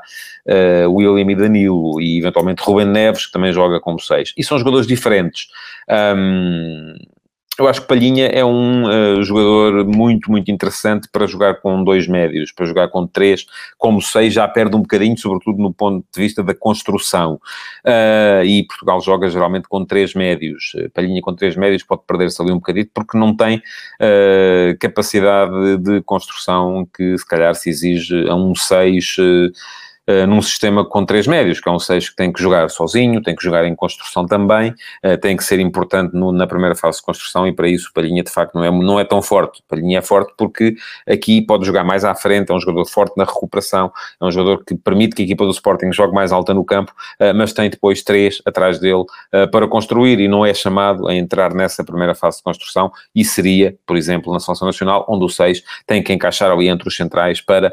William 0.88 1.30
e 1.30 1.34
Danilo, 1.34 2.00
e 2.00 2.18
eventualmente 2.18 2.62
Ruben 2.62 2.86
Neves, 2.86 3.26
que 3.26 3.32
também 3.32 3.52
joga 3.52 3.80
como 3.80 4.00
6, 4.00 4.34
e 4.36 4.44
são 4.44 4.58
jogadores 4.58 4.86
diferentes. 4.86 5.48
Um, 6.16 6.94
eu 7.58 7.68
acho 7.68 7.82
que 7.82 7.86
Palhinha 7.86 8.26
é 8.26 8.44
um 8.44 8.84
uh, 8.84 9.22
jogador 9.22 9.84
muito, 9.84 10.30
muito 10.30 10.50
interessante 10.50 11.08
para 11.10 11.26
jogar 11.26 11.60
com 11.60 11.84
dois 11.84 12.08
médios, 12.08 12.50
para 12.50 12.66
jogar 12.66 12.88
com 12.88 13.06
três, 13.06 13.46
como 13.78 14.02
seis, 14.02 14.34
já 14.34 14.46
perde 14.48 14.74
um 14.74 14.80
bocadinho, 14.80 15.16
sobretudo 15.16 15.62
no 15.62 15.72
ponto 15.72 16.04
de 16.12 16.20
vista 16.20 16.42
da 16.42 16.52
construção. 16.54 17.40
Uh, 17.84 18.44
e 18.44 18.64
Portugal 18.66 19.00
joga 19.00 19.28
geralmente 19.28 19.68
com 19.68 19.84
três 19.84 20.14
médios. 20.14 20.72
Eh, 20.76 20.88
Palhinha 20.88 21.20
com 21.20 21.34
três 21.34 21.56
médios 21.56 21.84
pode 21.84 22.02
perder-se 22.06 22.42
ali 22.42 22.50
um 22.50 22.56
bocadinho, 22.56 22.88
porque 22.92 23.16
não 23.16 23.36
tem 23.36 23.58
uh, 23.58 24.78
capacidade 24.80 25.78
de 25.78 26.02
construção 26.02 26.88
que 26.94 27.16
se 27.16 27.26
calhar 27.26 27.54
se 27.54 27.70
exige 27.70 28.28
a 28.28 28.34
um 28.34 28.54
seis 28.54 29.16
uh, 30.08 30.26
num 30.26 30.42
sistema 30.42 30.84
com 30.84 31.04
três 31.04 31.26
médios, 31.26 31.60
que 31.60 31.68
é 31.68 31.72
um 31.72 31.78
6 31.78 32.10
que 32.10 32.16
tem 32.16 32.32
que 32.32 32.42
jogar 32.42 32.68
sozinho, 32.70 33.22
tem 33.22 33.34
que 33.34 33.42
jogar 33.42 33.64
em 33.64 33.74
construção 33.74 34.26
também, 34.26 34.74
uh, 35.04 35.18
tem 35.20 35.36
que 35.36 35.44
ser 35.44 35.58
importante 35.60 36.14
no, 36.14 36.32
na 36.32 36.46
primeira 36.46 36.74
fase 36.74 36.98
de 36.98 37.04
construção 37.04 37.46
e 37.46 37.52
para 37.52 37.68
isso 37.68 37.88
o 37.90 37.92
Palhinha 37.92 38.22
de 38.22 38.30
facto 38.30 38.54
não 38.54 38.64
é, 38.64 38.70
não 38.70 39.00
é 39.00 39.04
tão 39.04 39.22
forte. 39.22 39.60
O 39.60 39.62
Palhinha 39.68 39.98
é 39.98 40.02
forte 40.02 40.32
porque 40.36 40.74
aqui 41.08 41.42
pode 41.42 41.66
jogar 41.66 41.84
mais 41.84 42.04
à 42.04 42.14
frente, 42.14 42.50
é 42.50 42.54
um 42.54 42.60
jogador 42.60 42.86
forte 42.86 43.16
na 43.16 43.24
recuperação, 43.24 43.92
é 44.20 44.24
um 44.24 44.30
jogador 44.30 44.64
que 44.64 44.74
permite 44.74 45.14
que 45.14 45.22
a 45.22 45.24
equipa 45.24 45.44
do 45.44 45.50
Sporting 45.50 45.92
jogue 45.92 46.14
mais 46.14 46.32
alta 46.32 46.52
no 46.52 46.64
campo, 46.64 46.92
uh, 47.20 47.34
mas 47.34 47.52
tem 47.52 47.70
depois 47.70 48.02
três 48.02 48.40
atrás 48.44 48.78
dele 48.78 49.04
para 49.50 49.66
construir 49.68 50.20
e 50.20 50.28
não 50.28 50.44
é 50.44 50.52
chamado 50.52 51.08
a 51.08 51.14
entrar 51.14 51.52
nessa 51.54 51.84
primeira 51.84 52.14
fase 52.14 52.38
de 52.38 52.42
construção 52.42 52.90
e 53.14 53.24
seria, 53.24 53.76
por 53.86 53.96
exemplo, 53.96 54.32
na 54.32 54.40
Seleção 54.40 54.66
Nacional, 54.66 55.04
onde 55.08 55.24
o 55.24 55.28
6 55.28 55.62
tem 55.86 56.02
que 56.02 56.12
encaixar 56.12 56.50
ali 56.50 56.68
entre 56.68 56.88
os 56.88 56.96
centrais 56.96 57.40
para 57.40 57.72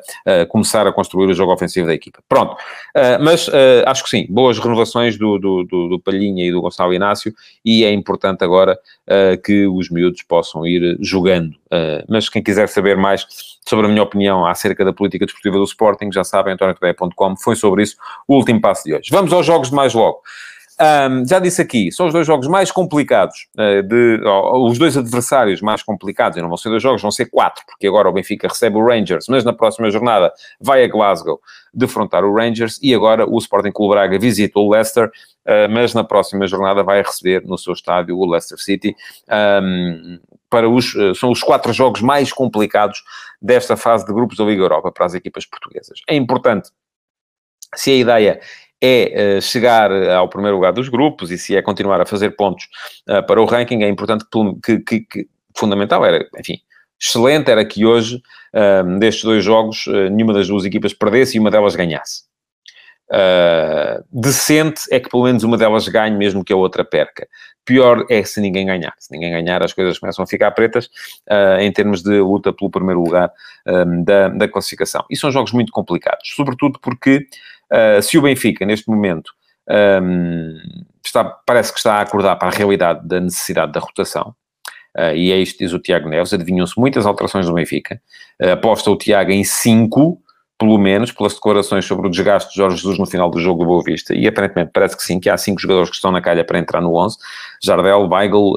começar 0.50 0.88
a 0.88 0.92
construir 0.92 1.28
o 1.28 1.34
jogo 1.34 1.54
ofensivo 1.54 1.88
da 1.88 1.94
equipa. 1.94 2.21
Pronto, 2.28 2.54
uh, 2.54 3.22
mas 3.22 3.48
uh, 3.48 3.84
acho 3.86 4.04
que 4.04 4.10
sim, 4.10 4.26
boas 4.30 4.58
renovações 4.58 5.18
do, 5.18 5.38
do, 5.38 5.64
do, 5.64 5.90
do, 5.90 6.00
Palhinha 6.00 6.46
e 6.46 6.52
do 6.52 6.62
Gonçalo 6.62 6.94
Inácio, 6.94 7.34
e 7.64 7.84
é 7.84 7.92
importante 7.92 8.44
agora 8.44 8.80
uh, 9.08 9.42
que 9.42 9.68
os 9.68 9.90
miúdos 9.90 10.22
possam 10.24 10.66
ir 10.66 10.98
jogando. 11.00 11.56
mas 12.10 12.30
quem 12.30 12.44
quiser 12.44 12.68
saber 12.68 12.98
mais 12.98 13.26
sobre 13.68 13.86
a 13.86 13.90
minha 13.90 14.04
opinião 14.04 14.46
acerca 14.46 14.84
da 14.84 14.92
política 14.92 15.26
desportiva 15.26 15.58
do 15.58 15.64
Sporting, 15.64 16.12
já 16.12 16.24
sabem, 16.24 16.54
antoniotodeia.com, 16.54 17.38
foi 17.38 17.56
sobre 17.56 17.84
isso 17.84 17.96
o 18.28 18.36
último 18.36 18.60
passo 18.60 18.84
de 18.84 18.94
hoje. 18.94 19.10
Vamos 19.12 19.32
aos 19.32 19.46
jogos 19.46 19.70
de 19.70 19.76
mais 19.76 19.94
logo. 19.94 20.22
Um, 20.82 21.28
já 21.28 21.38
disse 21.38 21.62
aqui, 21.62 21.92
são 21.92 22.08
os 22.08 22.14
dois 22.14 22.26
jogos 22.26 22.48
mais 22.48 22.72
complicados, 22.72 23.48
uh, 23.56 23.84
de, 23.84 24.20
os 24.26 24.80
dois 24.80 24.98
adversários 24.98 25.62
mais 25.62 25.84
complicados, 25.84 26.40
e 26.40 26.42
não 26.42 26.48
vão 26.48 26.58
ser 26.58 26.70
dois 26.70 26.82
jogos, 26.82 27.04
vão 27.04 27.12
ser 27.12 27.28
quatro, 27.28 27.64
porque 27.68 27.86
agora 27.86 28.10
o 28.10 28.12
Benfica 28.12 28.48
recebe 28.48 28.78
o 28.78 28.84
Rangers, 28.84 29.28
mas 29.30 29.44
na 29.44 29.54
próxima 29.54 29.92
jornada 29.92 30.34
vai 30.60 30.84
a 30.84 30.88
Glasgow 30.88 31.40
defrontar 31.72 32.26
o 32.26 32.34
Rangers, 32.34 32.80
e 32.82 32.96
agora 32.96 33.30
o 33.30 33.38
Sporting 33.38 33.72
Clube 33.72 33.94
Braga 33.94 34.18
visita 34.18 34.60
o 34.60 34.72
Leicester, 34.72 35.08
uh, 35.08 35.70
mas 35.70 35.94
na 35.94 36.04
próxima 36.04 36.48
jornada 36.48 36.82
vai 36.82 37.04
receber 37.04 37.44
no 37.46 37.60
seu 37.60 37.74
estádio 37.74 38.18
o 38.18 38.26
Leicester 38.26 38.58
City. 38.58 38.96
Um, 39.30 40.20
para 40.50 40.68
os, 40.68 40.96
uh, 40.96 41.14
são 41.14 41.30
os 41.30 41.44
quatro 41.44 41.72
jogos 41.72 42.02
mais 42.02 42.34
complicados 42.34 43.04
desta 43.40 43.78
fase 43.78 44.04
de 44.04 44.12
grupos 44.12 44.36
da 44.36 44.44
Liga 44.46 44.64
Europa 44.64 44.92
para 44.92 45.06
as 45.06 45.14
equipas 45.14 45.46
portuguesas. 45.46 46.00
É 46.08 46.16
importante, 46.16 46.72
se 47.76 47.92
a 47.92 47.96
ideia 47.96 48.42
é 48.82 49.38
uh, 49.38 49.42
chegar 49.42 49.92
ao 49.92 50.28
primeiro 50.28 50.56
lugar 50.56 50.74
dos 50.74 50.90
grupos 50.90 51.32
e 51.32 51.38
se 51.38 51.56
é 51.56 51.62
continuar 51.62 52.02
a 52.02 52.06
fazer 52.06 52.32
pontos 52.32 52.66
uh, 53.10 53.26
para 53.26 53.42
o 53.42 53.46
ranking, 53.46 53.84
é 53.84 53.90
importante 53.90 54.26
que, 54.64 54.80
que, 54.80 55.00
que, 55.02 55.28
fundamental 55.56 56.06
era, 56.06 56.28
enfim, 56.40 56.58
excelente 57.00 57.52
era 57.52 57.66
que 57.66 57.86
hoje, 57.86 58.22
destes 59.00 59.24
dois 59.24 59.44
jogos, 59.44 59.86
nenhuma 60.12 60.34
das 60.34 60.48
duas 60.48 60.64
equipas 60.64 60.94
perdesse 60.94 61.36
e 61.36 61.40
uma 61.40 61.52
delas 61.52 61.76
ganhasse. 61.76 62.24
Decente 64.12 64.82
é 64.90 65.00
que 65.00 65.10
pelo 65.10 65.24
menos 65.24 65.44
uma 65.44 65.58
delas 65.58 65.88
ganhe, 65.88 66.16
mesmo 66.16 66.44
que 66.44 66.54
a 66.54 66.56
outra 66.56 66.84
perca. 66.86 67.28
Pior 67.66 68.06
é 68.10 68.24
se 68.24 68.42
ninguém 68.42 68.66
ganhar. 68.66 68.94
Se 68.98 69.12
ninguém 69.12 69.32
ganhar, 69.32 69.64
as 69.64 69.74
coisas 69.74 70.00
começam 70.00 70.24
a 70.24 70.28
ficar 70.28 70.52
pretas 70.52 70.90
em 71.60 71.72
termos 71.72 72.02
de 72.02 72.20
luta 72.20 72.54
pelo 72.54 72.72
primeiro 72.72 73.04
lugar 73.04 73.32
da, 74.04 74.30
da 74.30 74.48
classificação. 74.48 75.06
E 75.10 75.18
são 75.18 75.32
jogos 75.32 75.52
muito 75.52 75.72
complicados, 75.72 76.32
sobretudo 76.36 76.80
porque 76.82 77.28
Uh, 77.72 78.02
se 78.02 78.18
o 78.18 78.22
Benfica, 78.22 78.66
neste 78.66 78.90
momento, 78.90 79.32
um, 80.04 80.58
está, 81.06 81.24
parece 81.24 81.72
que 81.72 81.80
está 81.80 81.96
a 81.96 82.02
acordar 82.02 82.36
para 82.36 82.50
a 82.50 82.52
realidade 82.52 83.08
da 83.08 83.22
necessidade 83.22 83.72
da 83.72 83.80
rotação, 83.80 84.36
uh, 84.98 85.16
e 85.16 85.32
é 85.32 85.38
isto 85.38 85.58
diz 85.58 85.72
o 85.72 85.80
Tiago 85.80 86.10
Neves, 86.10 86.34
adivinham-se 86.34 86.78
muitas 86.78 87.06
alterações 87.06 87.46
do 87.46 87.54
Benfica, 87.54 88.02
uh, 88.44 88.52
aposta 88.52 88.92
o 88.92 88.98
Tiago 88.98 89.32
em 89.32 89.46
5, 89.46 90.22
pelo 90.62 90.78
menos, 90.78 91.12
pelas 91.12 91.34
declarações 91.34 91.86
sobre 91.86 92.06
o 92.06 92.10
desgaste 92.12 92.52
de 92.52 92.58
Jorge 92.58 92.78
Jesus 92.78 93.00
no 93.00 93.08
final 93.08 93.32
do 93.32 93.40
jogo 93.40 93.64
do 93.64 93.66
Boa 93.66 93.82
Vista, 93.84 94.14
e 94.14 94.28
aparentemente 94.28 94.70
parece 94.72 94.96
que 94.96 95.02
sim, 95.02 95.20
que 95.20 95.28
há 95.28 95.36
cinco 95.36 95.60
jogadores 95.60 95.90
que 95.90 95.96
estão 95.96 96.12
na 96.12 96.22
calha 96.22 96.46
para 96.46 96.60
entrar 96.60 96.82
no 96.82 96.94
11, 96.94 97.18
Jardel, 97.64 98.08
Weigl, 98.08 98.54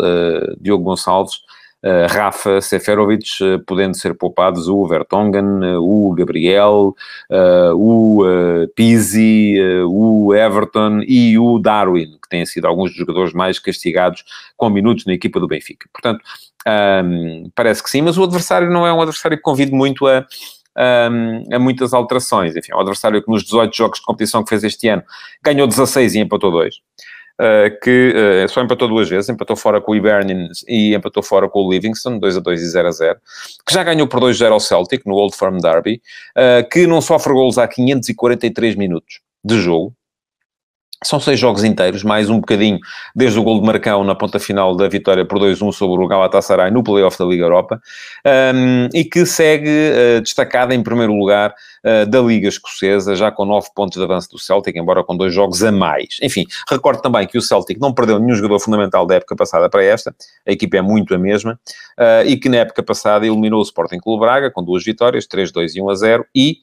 Diogo 0.61 0.85
Gonçalves, 0.85 1.37
uh, 1.83 2.07
Rafa, 2.11 2.61
Seferovic, 2.61 3.43
uh, 3.43 3.59
podendo 3.64 3.97
ser 3.97 4.12
poupados 4.12 4.69
o 4.69 4.87
Vertonghen, 4.87 5.79
o 5.79 6.12
Gabriel, 6.12 6.95
o 7.75 8.23
Pizzi, 8.77 9.55
o 9.88 10.35
Everton 10.35 11.01
e 11.09 11.38
o 11.38 11.59
Darwin, 11.59 12.19
que 12.23 12.29
têm 12.29 12.45
sido 12.45 12.67
alguns 12.67 12.90
dos 12.90 12.99
jogadores 12.99 13.33
mais 13.33 13.59
castigados 13.59 14.25
com 14.59 14.69
minutos 14.69 15.07
na 15.07 15.14
equipa 15.14 15.40
do 15.40 15.49
Benfica. 15.49 15.88
Portanto, 15.90 16.23
um, 17.03 17.51
parece 17.55 17.83
que 17.83 17.88
sim, 17.88 18.03
mas 18.03 18.19
o 18.19 18.25
adversário 18.25 18.71
não 18.71 18.87
é 18.87 18.93
um 18.93 19.01
adversário 19.01 19.38
que 19.38 19.43
convido 19.43 19.75
muito 19.75 20.07
a, 20.07 20.27
um, 20.76 21.54
a 21.54 21.58
muitas 21.58 21.92
alterações. 21.92 22.56
Enfim, 22.56 22.72
um 22.74 22.80
adversário 22.80 23.22
que 23.22 23.30
nos 23.30 23.44
18 23.44 23.74
jogos 23.76 23.98
de 23.98 24.04
competição 24.04 24.42
que 24.42 24.50
fez 24.50 24.64
este 24.64 24.88
ano 24.88 25.02
ganhou 25.42 25.66
16 25.66 26.14
e 26.14 26.20
empatou 26.20 26.50
2. 26.50 26.74
Uh, 27.34 27.80
que 27.82 28.14
uh, 28.14 28.48
só 28.48 28.62
empatou 28.62 28.87
duas 28.87 29.08
vezes, 29.08 29.28
empatou 29.28 29.56
fora 29.56 29.80
com 29.80 29.90
o 29.90 29.96
Hibernian 29.96 30.48
e 30.68 30.94
empatou 30.94 31.20
fora 31.20 31.48
com 31.48 31.64
o 31.64 31.70
Livingston, 31.72 32.20
2 32.20 32.37
a 32.37 32.40
2 32.40 32.62
e 32.62 32.68
0 32.68 32.87
a 32.87 32.90
0, 32.92 33.18
que 33.66 33.74
já 33.74 33.82
ganhou 33.82 34.06
por 34.06 34.20
2 34.20 34.37
a 34.37 34.38
0 34.38 34.54
ao 34.54 34.60
Celtic, 34.60 35.04
no 35.04 35.14
Old 35.14 35.37
Firm 35.37 35.58
Derby, 35.58 36.00
uh, 36.37 36.68
que 36.70 36.87
não 36.87 37.00
sofre 37.00 37.32
golos 37.32 37.58
há 37.58 37.66
543 37.66 38.76
minutos 38.76 39.18
de 39.44 39.60
jogo, 39.60 39.92
são 41.02 41.18
seis 41.18 41.38
jogos 41.38 41.64
inteiros, 41.64 42.02
mais 42.02 42.30
um 42.30 42.40
bocadinho 42.40 42.78
desde 43.14 43.38
o 43.38 43.42
gol 43.42 43.61
de 43.61 43.66
Marcão 43.66 44.04
na 44.04 44.14
ponta 44.14 44.38
final 44.38 44.76
da 44.76 44.88
vitória 44.88 45.24
por 45.24 45.38
2-1 45.38 45.72
sobre 45.72 46.02
o 46.02 46.09
Galatasaray 46.09 46.70
no 46.70 46.83
playoff 46.83 47.18
da 47.18 47.24
Liga 47.24 47.44
Europa, 47.44 47.80
um, 48.54 48.88
e 48.94 49.04
que 49.04 49.26
segue 49.26 49.68
uh, 49.68 50.20
destacada 50.20 50.74
em 50.74 50.83
primeiro 50.83 51.12
lugar 51.12 51.54
uh, 51.85 52.07
da 52.07 52.20
Liga 52.20 52.49
Escocesa, 52.49 53.14
já 53.14 53.31
com 53.31 53.44
nove 53.44 53.68
pontos 53.75 53.99
de 53.99 54.05
avanço 54.05 54.31
do 54.31 54.38
Celtic, 54.38 54.77
embora 54.77 55.05
com 55.05 55.16
dois 55.16 55.33
jogos 55.33 55.62
a 55.62 55.70
mais. 55.70 56.18
Enfim, 56.23 56.44
recordo 56.68 57.03
também 57.03 57.27
que 57.27 57.38
o 57.38 57.42
Celtic 57.42 57.79
não 57.79 57.92
perdeu 57.92 58.18
nenhum 58.18 58.35
jogador 58.35 58.59
fundamental 58.59 59.07
da 59.07 59.16
época 59.16 59.37
passada 59.37 59.68
para 59.68 59.85
esta, 59.85 60.14
a 60.47 60.53
equipa 60.53 60.77
é 60.77 60.83
muito 60.83 61.14
a 61.14 61.18
mesma, 61.18 61.59
uh, 61.99 62.27
e 62.27 62.37
que 62.37 62.49
na 62.49 62.59
época 62.59 62.83
passada 62.83 63.27
eliminou 63.27 63.61
o 63.61 63.62
Sporting 63.62 63.99
Clube 63.99 64.20
Braga 64.20 64.51
com 64.51 64.62
duas 64.62 64.85
vitórias, 64.85 65.27
3-2 65.27 65.75
e 65.77 65.81
1-0, 65.81 66.25
e 66.35 66.59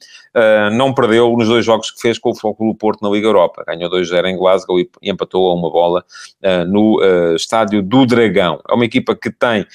não 0.72 0.94
perdeu 0.94 1.36
nos 1.36 1.46
dois 1.46 1.62
jogos 1.62 1.90
que 1.90 2.00
fez 2.00 2.18
com 2.18 2.30
o 2.30 2.34
Futebol 2.34 2.74
Porto 2.74 3.02
na 3.02 3.10
Liga 3.10 3.26
Europa. 3.26 3.64
Ganhou 3.66 3.90
2-0 3.90 4.26
em 4.26 4.36
Glasgow 4.36 4.80
e 4.80 4.88
empatou 5.02 5.50
a 5.50 5.54
uma 5.54 5.70
bola 5.70 6.04
uh, 6.42 6.64
no 6.66 7.00
uh, 7.00 7.34
estádio 7.36 7.82
do 7.82 8.06
Dragão. 8.06 8.60
É 8.68 8.74
uma 8.74 8.84
equipa 8.84 9.14
que 9.14 9.30
tem 9.30 9.66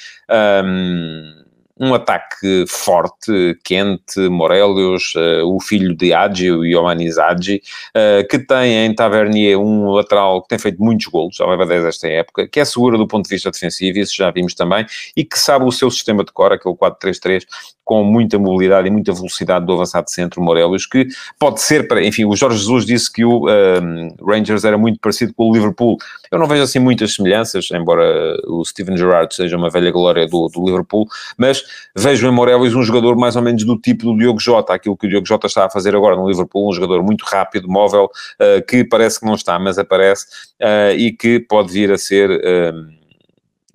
um, 0.63 1.36
um 1.79 1.93
ataque 1.93 2.65
forte, 2.67 3.57
quente, 3.63 4.19
Morelos, 4.29 5.13
uh, 5.15 5.45
o 5.45 5.59
filho 5.59 5.95
de 5.95 6.13
Agi, 6.13 6.51
o 6.51 6.65
Ioannis 6.65 7.17
Agi, 7.17 7.61
uh, 7.95 8.27
que 8.27 8.39
tem 8.39 8.85
em 8.85 8.95
Tavernier 8.95 9.59
um 9.59 9.91
lateral 9.91 10.41
que 10.41 10.49
tem 10.49 10.59
feito 10.59 10.81
muitos 10.81 11.07
golos, 11.07 11.35
já 11.35 11.45
leva 11.45 11.65
10 11.65 11.85
esta 11.85 12.07
época, 12.07 12.47
que 12.47 12.59
é 12.59 12.65
segura 12.65 12.97
do 12.97 13.07
ponto 13.07 13.25
de 13.25 13.35
vista 13.35 13.51
defensivo, 13.51 13.99
isso 13.99 14.15
já 14.15 14.31
vimos 14.31 14.53
também, 14.53 14.85
e 15.15 15.23
que 15.23 15.37
sabe 15.37 15.65
o 15.65 15.71
seu 15.71 15.91
sistema 15.91 16.23
de 16.23 16.31
cor, 16.31 16.51
aquele 16.51 16.75
4-3-3, 16.75 17.43
com 17.87 18.03
muita 18.03 18.37
mobilidade 18.37 18.89
e 18.89 18.91
muita 18.91 19.13
velocidade 19.13 19.65
do 19.65 19.71
avançado 19.71 20.09
centro 20.09 20.41
Morelos, 20.41 20.85
que 20.85 21.07
pode 21.39 21.61
ser 21.61 21.87
para, 21.87 22.03
enfim, 22.03 22.25
o 22.25 22.35
Jorge 22.35 22.57
Jesus 22.57 22.85
disse 22.85 23.11
que 23.11 23.23
o 23.23 23.47
um, 23.47 24.13
Rangers 24.27 24.65
era 24.65 24.77
muito 24.77 24.99
parecido 24.99 25.33
com 25.33 25.49
o 25.49 25.53
Liverpool. 25.53 25.97
Eu 26.29 26.37
não 26.37 26.47
vejo 26.47 26.63
assim 26.63 26.79
muitas 26.79 27.13
semelhanças, 27.13 27.69
embora 27.71 28.35
o 28.45 28.65
Steven 28.65 28.97
Gerrard 28.97 29.33
seja 29.33 29.55
uma 29.55 29.69
velha 29.69 29.89
glória 29.89 30.27
do, 30.27 30.49
do 30.49 30.65
Liverpool, 30.65 31.07
mas 31.37 31.63
vejo 31.95 32.27
em 32.27 32.31
Morelos 32.31 32.75
um 32.75 32.83
jogador 32.83 33.15
mais 33.15 33.35
ou 33.35 33.41
menos 33.41 33.63
do 33.63 33.77
tipo 33.77 34.05
do 34.05 34.17
Diogo 34.17 34.39
Jota, 34.39 34.73
aquilo 34.73 34.97
que 34.97 35.07
o 35.07 35.09
Diogo 35.09 35.27
Jota 35.27 35.47
está 35.47 35.65
a 35.65 35.69
fazer 35.69 35.95
agora 35.95 36.15
no 36.15 36.27
Liverpool, 36.27 36.69
um 36.69 36.73
jogador 36.73 37.03
muito 37.03 37.23
rápido, 37.25 37.67
móvel, 37.67 38.05
uh, 38.05 38.65
que 38.65 38.83
parece 38.83 39.19
que 39.19 39.25
não 39.25 39.35
está, 39.35 39.57
mas 39.59 39.77
aparece, 39.77 40.25
uh, 40.61 40.95
e 40.95 41.11
que 41.11 41.39
pode 41.39 41.71
vir 41.71 41.91
a 41.91 41.97
ser... 41.97 42.29
Uh, 42.29 42.97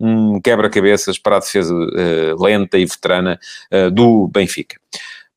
um 0.05 0.41
quebra-cabeças 0.41 1.17
para 1.17 1.37
a 1.37 1.39
defesa 1.39 1.73
lenta 2.37 2.77
e 2.77 2.85
veterana 2.85 3.39
do 3.93 4.27
Benfica. 4.27 4.77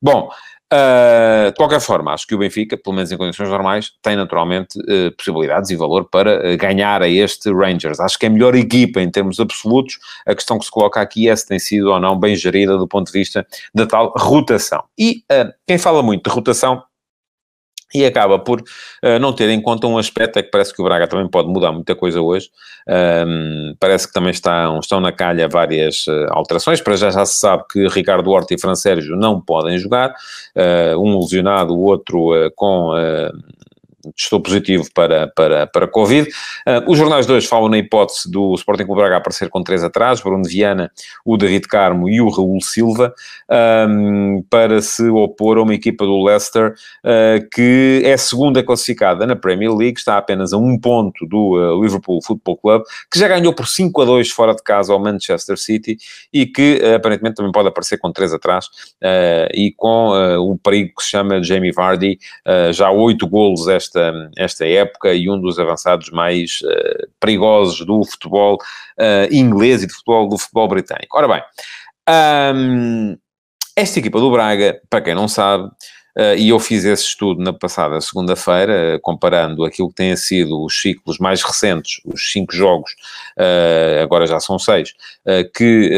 Bom, 0.02 0.28
Uh, 0.72 1.52
de 1.52 1.56
qualquer 1.56 1.80
forma, 1.80 2.12
acho 2.12 2.26
que 2.26 2.34
o 2.34 2.38
Benfica, 2.38 2.76
pelo 2.76 2.96
menos 2.96 3.12
em 3.12 3.16
condições 3.16 3.48
normais, 3.48 3.92
tem 4.02 4.16
naturalmente 4.16 4.76
uh, 4.80 5.14
possibilidades 5.16 5.70
e 5.70 5.76
valor 5.76 6.08
para 6.10 6.38
uh, 6.38 6.56
ganhar 6.56 7.02
a 7.02 7.08
este 7.08 7.52
Rangers. 7.52 8.00
Acho 8.00 8.18
que 8.18 8.26
é 8.26 8.28
a 8.28 8.32
melhor 8.32 8.54
equipa 8.56 9.00
em 9.00 9.08
termos 9.08 9.38
absolutos. 9.38 9.98
A 10.26 10.34
questão 10.34 10.58
que 10.58 10.64
se 10.64 10.70
coloca 10.70 11.00
aqui 11.00 11.28
é 11.28 11.36
se 11.36 11.46
tem 11.46 11.60
sido 11.60 11.92
ou 11.92 12.00
não 12.00 12.18
bem 12.18 12.34
gerida 12.34 12.76
do 12.76 12.88
ponto 12.88 13.06
de 13.06 13.12
vista 13.12 13.46
da 13.72 13.86
tal 13.86 14.12
rotação. 14.16 14.82
E 14.98 15.22
quem 15.68 15.78
fala 15.78 16.02
muito 16.02 16.28
de 16.28 16.34
rotação 16.34 16.82
e 17.94 18.04
acaba 18.04 18.38
por 18.38 18.60
uh, 18.60 19.18
não 19.20 19.32
ter 19.32 19.48
em 19.50 19.60
conta 19.60 19.86
um 19.86 19.98
aspecto, 19.98 20.38
é 20.38 20.42
que 20.42 20.50
parece 20.50 20.74
que 20.74 20.80
o 20.80 20.84
Braga 20.84 21.06
também 21.06 21.28
pode 21.28 21.48
mudar 21.48 21.72
muita 21.72 21.94
coisa 21.94 22.20
hoje, 22.20 22.50
um, 23.26 23.74
parece 23.78 24.06
que 24.06 24.12
também 24.12 24.30
estão, 24.30 24.78
estão 24.80 25.00
na 25.00 25.12
calha 25.12 25.48
várias 25.48 26.06
uh, 26.06 26.26
alterações, 26.30 26.80
para 26.80 26.96
já 26.96 27.10
já 27.10 27.24
se 27.24 27.38
sabe 27.38 27.64
que 27.70 27.86
Ricardo 27.88 28.30
Horta 28.30 28.54
e 28.54 28.60
Fran 28.60 28.74
Sérgio 28.74 29.16
não 29.16 29.40
podem 29.40 29.78
jogar, 29.78 30.10
uh, 30.10 30.98
um 30.98 31.18
lesionado, 31.18 31.74
o 31.74 31.80
outro 31.80 32.30
com 32.54 32.92
estou 34.16 34.40
positivo 34.40 34.84
para, 34.94 35.28
para, 35.28 35.66
para 35.66 35.88
Covid. 35.88 36.28
Uh, 36.28 36.90
os 36.90 36.98
jornais 36.98 37.26
dois 37.26 37.46
falam 37.46 37.68
na 37.68 37.78
hipótese 37.78 38.30
do 38.30 38.54
Sporting 38.54 38.84
Clube 38.84 39.00
Braga 39.00 39.16
aparecer 39.16 39.48
com 39.48 39.62
três 39.62 39.82
atrás, 39.82 40.20
Bruno 40.20 40.44
Viana, 40.44 40.90
o 41.24 41.36
David 41.36 41.66
Carmo 41.68 42.08
e 42.08 42.20
o 42.20 42.28
Raul 42.28 42.60
Silva, 42.60 43.14
um, 43.88 44.44
para 44.50 44.80
se 44.82 45.08
opor 45.08 45.58
a 45.58 45.62
uma 45.62 45.74
equipa 45.74 46.04
do 46.04 46.22
Leicester 46.24 46.74
uh, 47.04 47.48
que 47.50 48.02
é 48.04 48.16
segunda 48.16 48.62
classificada 48.62 49.26
na 49.26 49.36
Premier 49.36 49.72
League, 49.74 49.98
está 49.98 50.16
apenas 50.16 50.52
a 50.52 50.56
um 50.56 50.78
ponto 50.78 51.26
do 51.26 51.54
uh, 51.54 51.82
Liverpool 51.82 52.22
Football 52.22 52.56
Club, 52.58 52.82
que 53.10 53.18
já 53.18 53.28
ganhou 53.28 53.54
por 53.54 53.66
5 53.66 54.02
a 54.02 54.04
2 54.04 54.30
fora 54.30 54.54
de 54.54 54.62
casa 54.62 54.92
ao 54.92 54.98
Manchester 54.98 55.56
City 55.56 55.96
e 56.32 56.46
que 56.46 56.80
aparentemente 56.94 57.36
também 57.36 57.52
pode 57.52 57.68
aparecer 57.68 57.98
com 57.98 58.12
três 58.12 58.32
atrás 58.32 58.66
e 59.54 59.72
com 59.76 60.10
o 60.38 60.58
perigo 60.58 60.94
que 60.96 61.02
se 61.02 61.10
chama 61.10 61.42
Jamie 61.42 61.72
Vardy, 61.72 62.18
já 62.72 62.90
oito 62.90 63.26
golos 63.26 63.68
esta 63.68 63.95
esta, 63.96 64.30
esta 64.36 64.66
época 64.66 65.14
e 65.14 65.30
um 65.30 65.40
dos 65.40 65.58
avançados 65.58 66.10
mais 66.10 66.60
uh, 66.62 67.08
perigosos 67.18 67.84
do 67.86 68.04
futebol 68.04 68.56
uh, 68.98 69.34
inglês 69.34 69.82
e 69.82 69.86
do 69.86 69.92
futebol, 69.92 70.28
do 70.28 70.38
futebol 70.38 70.68
britânico. 70.68 71.16
Ora 71.16 71.28
bem, 71.28 71.42
um, 72.54 73.16
esta 73.74 73.98
equipa 73.98 74.20
do 74.20 74.30
Braga, 74.30 74.80
para 74.90 75.00
quem 75.00 75.14
não 75.14 75.28
sabe, 75.28 75.70
Uh, 76.16 76.34
e 76.38 76.48
eu 76.48 76.58
fiz 76.58 76.82
esse 76.86 77.04
estudo 77.04 77.42
na 77.42 77.52
passada 77.52 78.00
segunda-feira, 78.00 78.96
uh, 78.96 79.00
comparando 79.02 79.66
aquilo 79.66 79.90
que 79.90 79.96
têm 79.96 80.16
sido 80.16 80.64
os 80.64 80.80
ciclos 80.80 81.18
mais 81.18 81.42
recentes, 81.42 82.00
os 82.06 82.32
cinco 82.32 82.54
jogos, 82.54 82.92
uh, 83.38 84.02
agora 84.02 84.26
já 84.26 84.40
são 84.40 84.58
seis, 84.58 84.94
que 85.54 85.90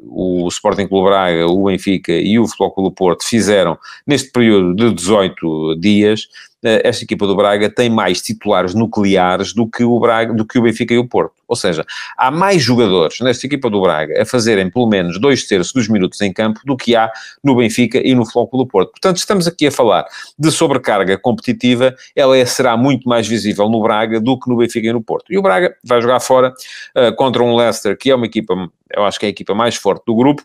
o 0.00 0.48
Sporting 0.48 0.86
Clube 0.86 1.10
Braga, 1.10 1.46
o 1.46 1.64
Benfica 1.64 2.12
e 2.12 2.38
o 2.38 2.46
Futebol 2.46 2.70
Clube 2.70 2.94
Porto 2.94 3.24
fizeram 3.24 3.78
neste 4.06 4.30
período 4.32 4.74
de 4.74 4.94
18 4.94 5.76
dias, 5.78 6.28
esta 6.62 7.04
equipa 7.04 7.26
do 7.26 7.34
Braga 7.34 7.70
tem 7.70 7.88
mais 7.88 8.20
titulares 8.20 8.74
nucleares 8.74 9.52
do 9.54 9.66
que 9.66 9.82
o 9.82 9.98
Braga, 9.98 10.34
do 10.34 10.44
que 10.44 10.58
o 10.58 10.62
Benfica 10.62 10.92
e 10.92 10.98
o 10.98 11.06
Porto. 11.06 11.34
Ou 11.48 11.56
seja, 11.56 11.84
há 12.16 12.30
mais 12.30 12.62
jogadores 12.62 13.20
nesta 13.20 13.46
equipa 13.46 13.70
do 13.70 13.80
Braga 13.80 14.22
a 14.22 14.26
fazerem 14.26 14.70
pelo 14.70 14.86
menos 14.86 15.18
dois 15.20 15.46
terços 15.46 15.72
dos 15.72 15.88
minutos 15.88 16.20
em 16.20 16.32
campo 16.32 16.60
do 16.64 16.76
que 16.76 16.94
há 16.94 17.10
no 17.42 17.56
Benfica 17.56 18.00
e 18.04 18.14
no 18.14 18.24
Flóculo 18.24 18.64
do 18.64 18.68
Porto. 18.68 18.90
Portanto, 18.90 19.16
estamos 19.16 19.46
aqui 19.46 19.66
a 19.66 19.72
falar 19.72 20.04
de 20.38 20.50
sobrecarga 20.50 21.18
competitiva, 21.18 21.94
ela 22.14 22.36
é, 22.36 22.44
será 22.44 22.76
muito 22.76 23.08
mais 23.08 23.26
visível 23.26 23.68
no 23.68 23.82
Braga 23.82 24.20
do 24.20 24.38
que 24.38 24.48
no 24.48 24.56
Benfica 24.56 24.86
e 24.86 24.92
no 24.92 25.02
Porto. 25.02 25.32
E 25.32 25.38
o 25.38 25.42
Braga 25.42 25.74
vai 25.82 26.00
jogar 26.00 26.20
fora 26.20 26.52
uh, 26.96 27.14
contra 27.16 27.42
um 27.42 27.56
Leicester, 27.56 27.96
que 27.96 28.10
é 28.10 28.14
uma 28.14 28.26
equipa, 28.26 28.54
eu 28.94 29.04
acho 29.04 29.18
que 29.18 29.26
é 29.26 29.28
a 29.28 29.30
equipa 29.30 29.54
mais 29.54 29.76
forte 29.76 30.04
do 30.06 30.14
grupo, 30.14 30.42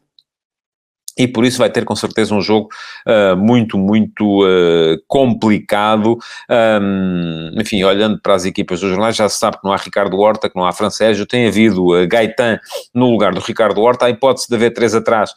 e 1.17 1.27
por 1.27 1.45
isso 1.45 1.57
vai 1.57 1.69
ter 1.69 1.85
com 1.85 1.95
certeza 1.95 2.35
um 2.35 2.41
jogo 2.41 2.69
uh, 3.07 3.37
muito, 3.37 3.77
muito 3.77 4.43
uh, 4.43 4.97
complicado. 5.07 6.17
Um, 6.49 7.51
enfim, 7.59 7.83
olhando 7.83 8.19
para 8.19 8.33
as 8.33 8.45
equipas 8.45 8.81
dos 8.81 8.89
jornais, 8.89 9.15
já 9.15 9.29
se 9.29 9.37
sabe 9.37 9.57
que 9.57 9.63
não 9.63 9.71
há 9.71 9.77
Ricardo 9.77 10.17
Horta, 10.19 10.49
que 10.49 10.55
não 10.55 10.65
há 10.65 10.73
Francésio, 10.73 11.25
tem 11.25 11.47
havido 11.47 11.95
uh, 11.95 12.07
Gaetan 12.07 12.59
no 12.93 13.09
lugar 13.09 13.33
do 13.33 13.39
Ricardo 13.39 13.81
Horta. 13.81 14.05
A 14.05 14.09
hipótese 14.09 14.47
de 14.49 14.55
haver 14.55 14.73
três 14.73 14.93
atrás 14.93 15.31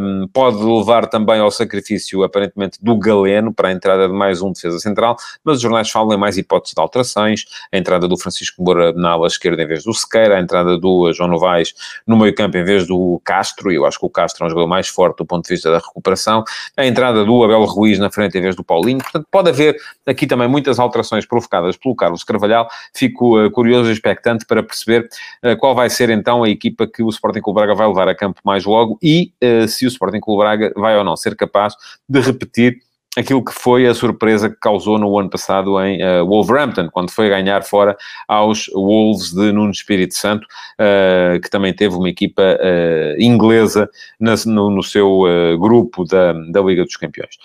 um, 0.00 0.28
pode 0.32 0.62
levar 0.62 1.06
também 1.06 1.40
ao 1.40 1.50
sacrifício, 1.50 2.22
aparentemente, 2.22 2.78
do 2.80 2.96
Galeno 2.96 3.52
para 3.52 3.68
a 3.68 3.72
entrada 3.72 4.06
de 4.06 4.14
mais 4.14 4.40
um 4.40 4.52
defesa 4.52 4.78
central, 4.78 5.16
mas 5.44 5.56
os 5.56 5.62
jornais 5.62 5.90
falam 5.90 6.14
em 6.14 6.18
mais 6.18 6.38
hipóteses 6.38 6.74
de 6.74 6.80
alterações, 6.80 7.44
a 7.72 7.76
entrada 7.76 8.06
do 8.06 8.16
Francisco 8.16 8.62
Moura 8.62 8.92
na 8.92 9.10
ala 9.10 9.26
esquerda 9.26 9.62
em 9.62 9.66
vez 9.66 9.84
do 9.84 9.92
Sequeira, 9.92 10.36
a 10.36 10.40
entrada 10.40 10.78
do 10.78 11.12
João 11.12 11.28
Novaes 11.28 11.74
no 12.06 12.16
meio 12.16 12.34
campo 12.34 12.56
em 12.56 12.64
vez 12.64 12.86
do 12.86 13.20
Castro, 13.24 13.72
eu 13.72 13.84
acho 13.84 13.98
que 13.98 14.06
o 14.06 14.10
Castro 14.10 14.44
é 14.44 14.46
um 14.46 14.50
jogador 14.50 14.68
mais 14.68 14.88
forte 14.88 14.99
forte 15.00 15.16
do 15.16 15.24
ponto 15.24 15.44
de 15.44 15.54
vista 15.54 15.70
da 15.70 15.78
recuperação, 15.78 16.44
a 16.76 16.84
entrada 16.84 17.24
do 17.24 17.42
Abel 17.42 17.64
Ruiz 17.64 17.98
na 17.98 18.10
frente 18.10 18.36
em 18.36 18.42
vez 18.42 18.54
do 18.54 18.62
Paulinho, 18.62 18.98
portanto 18.98 19.26
pode 19.30 19.48
haver 19.48 19.76
aqui 20.06 20.26
também 20.26 20.46
muitas 20.46 20.78
alterações 20.78 21.24
provocadas 21.24 21.74
pelo 21.78 21.96
Carlos 21.96 22.22
Carvalhal, 22.22 22.68
fico 22.94 23.42
uh, 23.42 23.50
curioso 23.50 23.88
e 23.88 23.92
expectante 23.94 24.44
para 24.44 24.62
perceber 24.62 25.08
uh, 25.42 25.56
qual 25.56 25.74
vai 25.74 25.88
ser 25.88 26.10
então 26.10 26.42
a 26.42 26.50
equipa 26.50 26.86
que 26.86 27.02
o 27.02 27.08
Sporting 27.08 27.40
Clube 27.40 27.60
Braga 27.60 27.74
vai 27.74 27.86
levar 27.86 28.08
a 28.08 28.14
campo 28.14 28.40
mais 28.44 28.66
logo 28.66 28.98
e 29.02 29.32
uh, 29.42 29.66
se 29.66 29.86
o 29.86 29.88
Sporting 29.88 30.20
Clube 30.20 30.42
Braga 30.42 30.72
vai 30.76 30.98
ou 30.98 31.04
não 31.04 31.16
ser 31.16 31.34
capaz 31.34 31.74
de 32.06 32.20
repetir 32.20 32.89
aquilo 33.16 33.44
que 33.44 33.52
foi 33.52 33.86
a 33.86 33.94
surpresa 33.94 34.48
que 34.48 34.56
causou 34.60 34.98
no 34.98 35.18
ano 35.18 35.28
passado 35.28 35.80
em 35.80 36.00
uh, 36.02 36.24
Wolverhampton, 36.24 36.88
quando 36.90 37.10
foi 37.10 37.28
ganhar 37.28 37.62
fora 37.64 37.96
aos 38.28 38.68
Wolves 38.72 39.32
de 39.32 39.50
Nuno 39.50 39.72
Espírito 39.72 40.14
Santo, 40.14 40.46
uh, 40.78 41.40
que 41.40 41.50
também 41.50 41.74
teve 41.74 41.96
uma 41.96 42.08
equipa 42.08 42.42
uh, 42.42 43.20
inglesa 43.20 43.90
na, 44.18 44.34
no, 44.46 44.70
no, 44.70 44.82
seu 44.82 45.22
grupo 45.58 46.04
da, 46.04 46.32
da 46.32 46.60
Liga 46.60 46.84
dos 46.84 46.96
Campeões. 46.96 47.36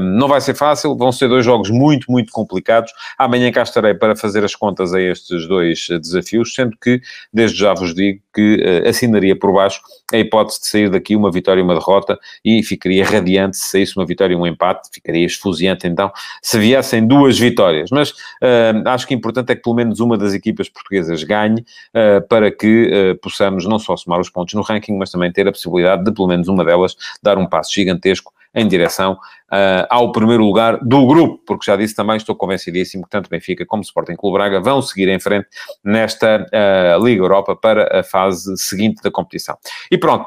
não 0.00 0.28
vai 0.28 0.40
ser 0.40 0.54
fácil, 0.54 0.96
vão 0.96 1.12
ser 1.12 1.28
dois 1.28 1.44
jogos 1.44 1.70
muito, 1.70 2.10
muito 2.10 2.32
complicados. 2.32 2.92
Amanhã 3.18 3.50
cá 3.52 3.62
estarei 3.62 3.94
para 3.94 4.16
fazer 4.16 4.44
as 4.44 4.54
contas 4.54 4.94
a 4.94 5.00
estes 5.00 5.46
dois 5.46 5.86
desafios, 6.00 6.54
sendo 6.54 6.76
que, 6.80 7.00
desde 7.32 7.58
já 7.58 7.74
vos 7.74 7.94
digo 7.94 8.23
que 8.34 8.82
assinaria 8.86 9.36
por 9.38 9.52
baixo 9.52 9.80
a 10.12 10.18
hipótese 10.18 10.60
de 10.60 10.66
sair 10.66 10.90
daqui 10.90 11.16
uma 11.16 11.30
vitória 11.30 11.60
e 11.60 11.64
uma 11.64 11.74
derrota 11.74 12.18
e 12.44 12.62
ficaria 12.62 13.04
radiante 13.04 13.56
se 13.56 13.70
saísse 13.70 13.96
uma 13.96 14.04
vitória 14.04 14.34
e 14.34 14.36
um 14.36 14.46
empate, 14.46 14.88
ficaria 14.92 15.24
esfuziante 15.24 15.86
então 15.86 16.12
se 16.42 16.58
viessem 16.58 17.06
duas 17.06 17.38
vitórias. 17.38 17.90
Mas 17.90 18.10
uh, 18.10 18.86
acho 18.86 19.06
que 19.06 19.14
importante 19.14 19.50
é 19.52 19.56
que 19.56 19.62
pelo 19.62 19.76
menos 19.76 20.00
uma 20.00 20.16
das 20.16 20.34
equipas 20.34 20.68
portuguesas 20.68 21.22
ganhe 21.22 21.60
uh, 21.60 22.26
para 22.28 22.50
que 22.50 22.90
uh, 23.12 23.20
possamos 23.20 23.66
não 23.66 23.78
só 23.78 23.96
somar 23.96 24.20
os 24.20 24.30
pontos 24.30 24.54
no 24.54 24.62
ranking, 24.62 24.96
mas 24.96 25.10
também 25.10 25.32
ter 25.32 25.46
a 25.48 25.52
possibilidade 25.52 26.04
de 26.04 26.12
pelo 26.12 26.28
menos 26.28 26.48
uma 26.48 26.64
delas 26.64 26.96
dar 27.22 27.38
um 27.38 27.46
passo 27.46 27.72
gigantesco 27.72 28.32
em 28.54 28.66
direção 28.68 29.12
uh, 29.12 29.86
ao 29.90 30.12
primeiro 30.12 30.44
lugar 30.44 30.78
do 30.82 31.06
grupo, 31.06 31.42
porque 31.46 31.64
já 31.70 31.76
disse 31.76 31.94
também, 31.94 32.16
estou 32.16 32.36
convencidíssimo 32.36 33.04
que 33.04 33.10
tanto 33.10 33.28
Benfica 33.28 33.66
como 33.66 33.82
Sporting 33.82 34.16
Clube 34.16 34.38
Braga 34.38 34.60
vão 34.60 34.80
seguir 34.80 35.08
em 35.08 35.18
frente 35.18 35.48
nesta 35.82 36.46
uh, 36.46 37.04
Liga 37.04 37.22
Europa 37.22 37.56
para 37.56 38.00
a 38.00 38.02
fase 38.02 38.56
seguinte 38.56 39.02
da 39.02 39.10
competição. 39.10 39.56
E 39.90 39.98
pronto. 39.98 40.26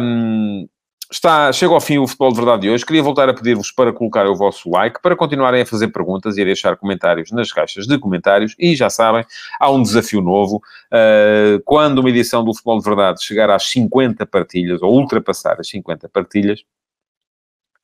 Um, 0.00 0.66
Está, 1.12 1.52
chega 1.52 1.74
ao 1.74 1.80
fim 1.80 1.98
o 1.98 2.06
Futebol 2.06 2.30
de 2.30 2.36
Verdade 2.36 2.62
de 2.62 2.70
hoje. 2.70 2.86
Queria 2.86 3.02
voltar 3.02 3.28
a 3.28 3.34
pedir-vos 3.34 3.70
para 3.70 3.92
colocar 3.92 4.26
o 4.26 4.34
vosso 4.34 4.70
like, 4.70 4.98
para 5.02 5.14
continuarem 5.14 5.60
a 5.60 5.66
fazer 5.66 5.88
perguntas 5.88 6.38
e 6.38 6.40
a 6.40 6.44
deixar 6.46 6.74
comentários 6.78 7.30
nas 7.30 7.52
caixas 7.52 7.86
de 7.86 7.98
comentários. 7.98 8.54
E 8.58 8.74
já 8.74 8.88
sabem, 8.88 9.22
há 9.60 9.70
um 9.70 9.82
desafio 9.82 10.22
novo. 10.22 10.62
Uh, 10.90 11.60
quando 11.66 11.98
uma 11.98 12.08
edição 12.08 12.42
do 12.42 12.54
Futebol 12.54 12.78
de 12.78 12.84
Verdade 12.86 13.22
chegar 13.22 13.50
às 13.50 13.64
50 13.68 14.24
partilhas, 14.24 14.80
ou 14.80 14.98
ultrapassar 14.98 15.60
as 15.60 15.68
50 15.68 16.08
partilhas, 16.08 16.64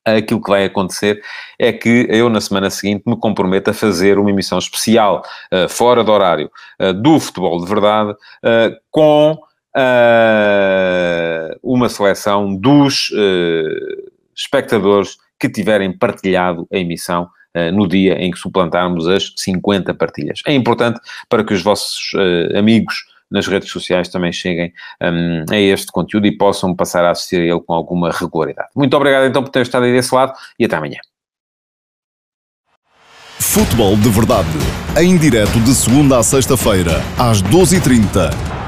aquilo 0.05 0.41
que 0.41 0.49
vai 0.49 0.65
acontecer 0.65 1.21
é 1.57 1.71
que 1.71 2.07
eu, 2.09 2.29
na 2.29 2.41
semana 2.41 2.69
seguinte, 2.69 3.03
me 3.05 3.17
comprometo 3.17 3.69
a 3.69 3.73
fazer 3.73 4.17
uma 4.17 4.29
emissão 4.29 4.57
especial, 4.57 5.23
uh, 5.53 5.69
fora 5.69 6.03
do 6.03 6.11
horário, 6.11 6.49
uh, 6.81 6.93
do 6.93 7.19
Futebol 7.19 7.59
de 7.59 7.69
Verdade, 7.69 8.15
com 8.89 9.33
uh, 9.33 9.39
uma 11.61 11.89
seleção 11.89 12.55
dos 12.55 13.11
espectadores 14.35 15.17
que 15.39 15.49
tiverem 15.49 15.97
partilhado 15.97 16.67
a 16.71 16.77
emissão 16.77 17.29
no 17.73 17.87
dia 17.87 18.13
em 18.13 18.29
que 18.29 18.37
suplantarmos 18.37 19.07
as 19.07 19.33
50 19.35 19.93
partilhas. 19.95 20.41
É 20.45 20.53
importante 20.53 20.99
para 21.27 21.43
que 21.43 21.51
os 21.53 21.63
vossos 21.63 22.11
amigos 22.55 23.05
nas 23.29 23.47
redes 23.47 23.69
sociais 23.69 24.09
também 24.09 24.31
cheguem 24.31 24.73
um, 25.01 25.45
a 25.51 25.57
este 25.57 25.91
conteúdo 25.91 26.27
e 26.27 26.37
possam 26.37 26.75
passar 26.75 27.05
a 27.05 27.11
assistir 27.11 27.41
a 27.41 27.45
ele 27.45 27.61
com 27.61 27.73
alguma 27.73 28.11
regularidade. 28.11 28.69
Muito 28.75 28.95
obrigado 28.95 29.25
então 29.25 29.43
por 29.43 29.49
ter 29.49 29.61
estado 29.61 29.85
aí 29.85 29.93
desse 29.93 30.13
lado 30.13 30.33
e 30.57 30.65
até 30.65 30.75
amanhã. 30.75 30.99
Futebol 33.39 33.95
de 33.95 34.09
Verdade, 34.09 34.47
em 34.97 35.17
direto 35.17 35.59
de 35.61 35.73
segunda 35.73 36.19
a 36.19 36.23
sexta-feira, 36.23 37.01
às 37.17 37.41
12h30 37.41 38.58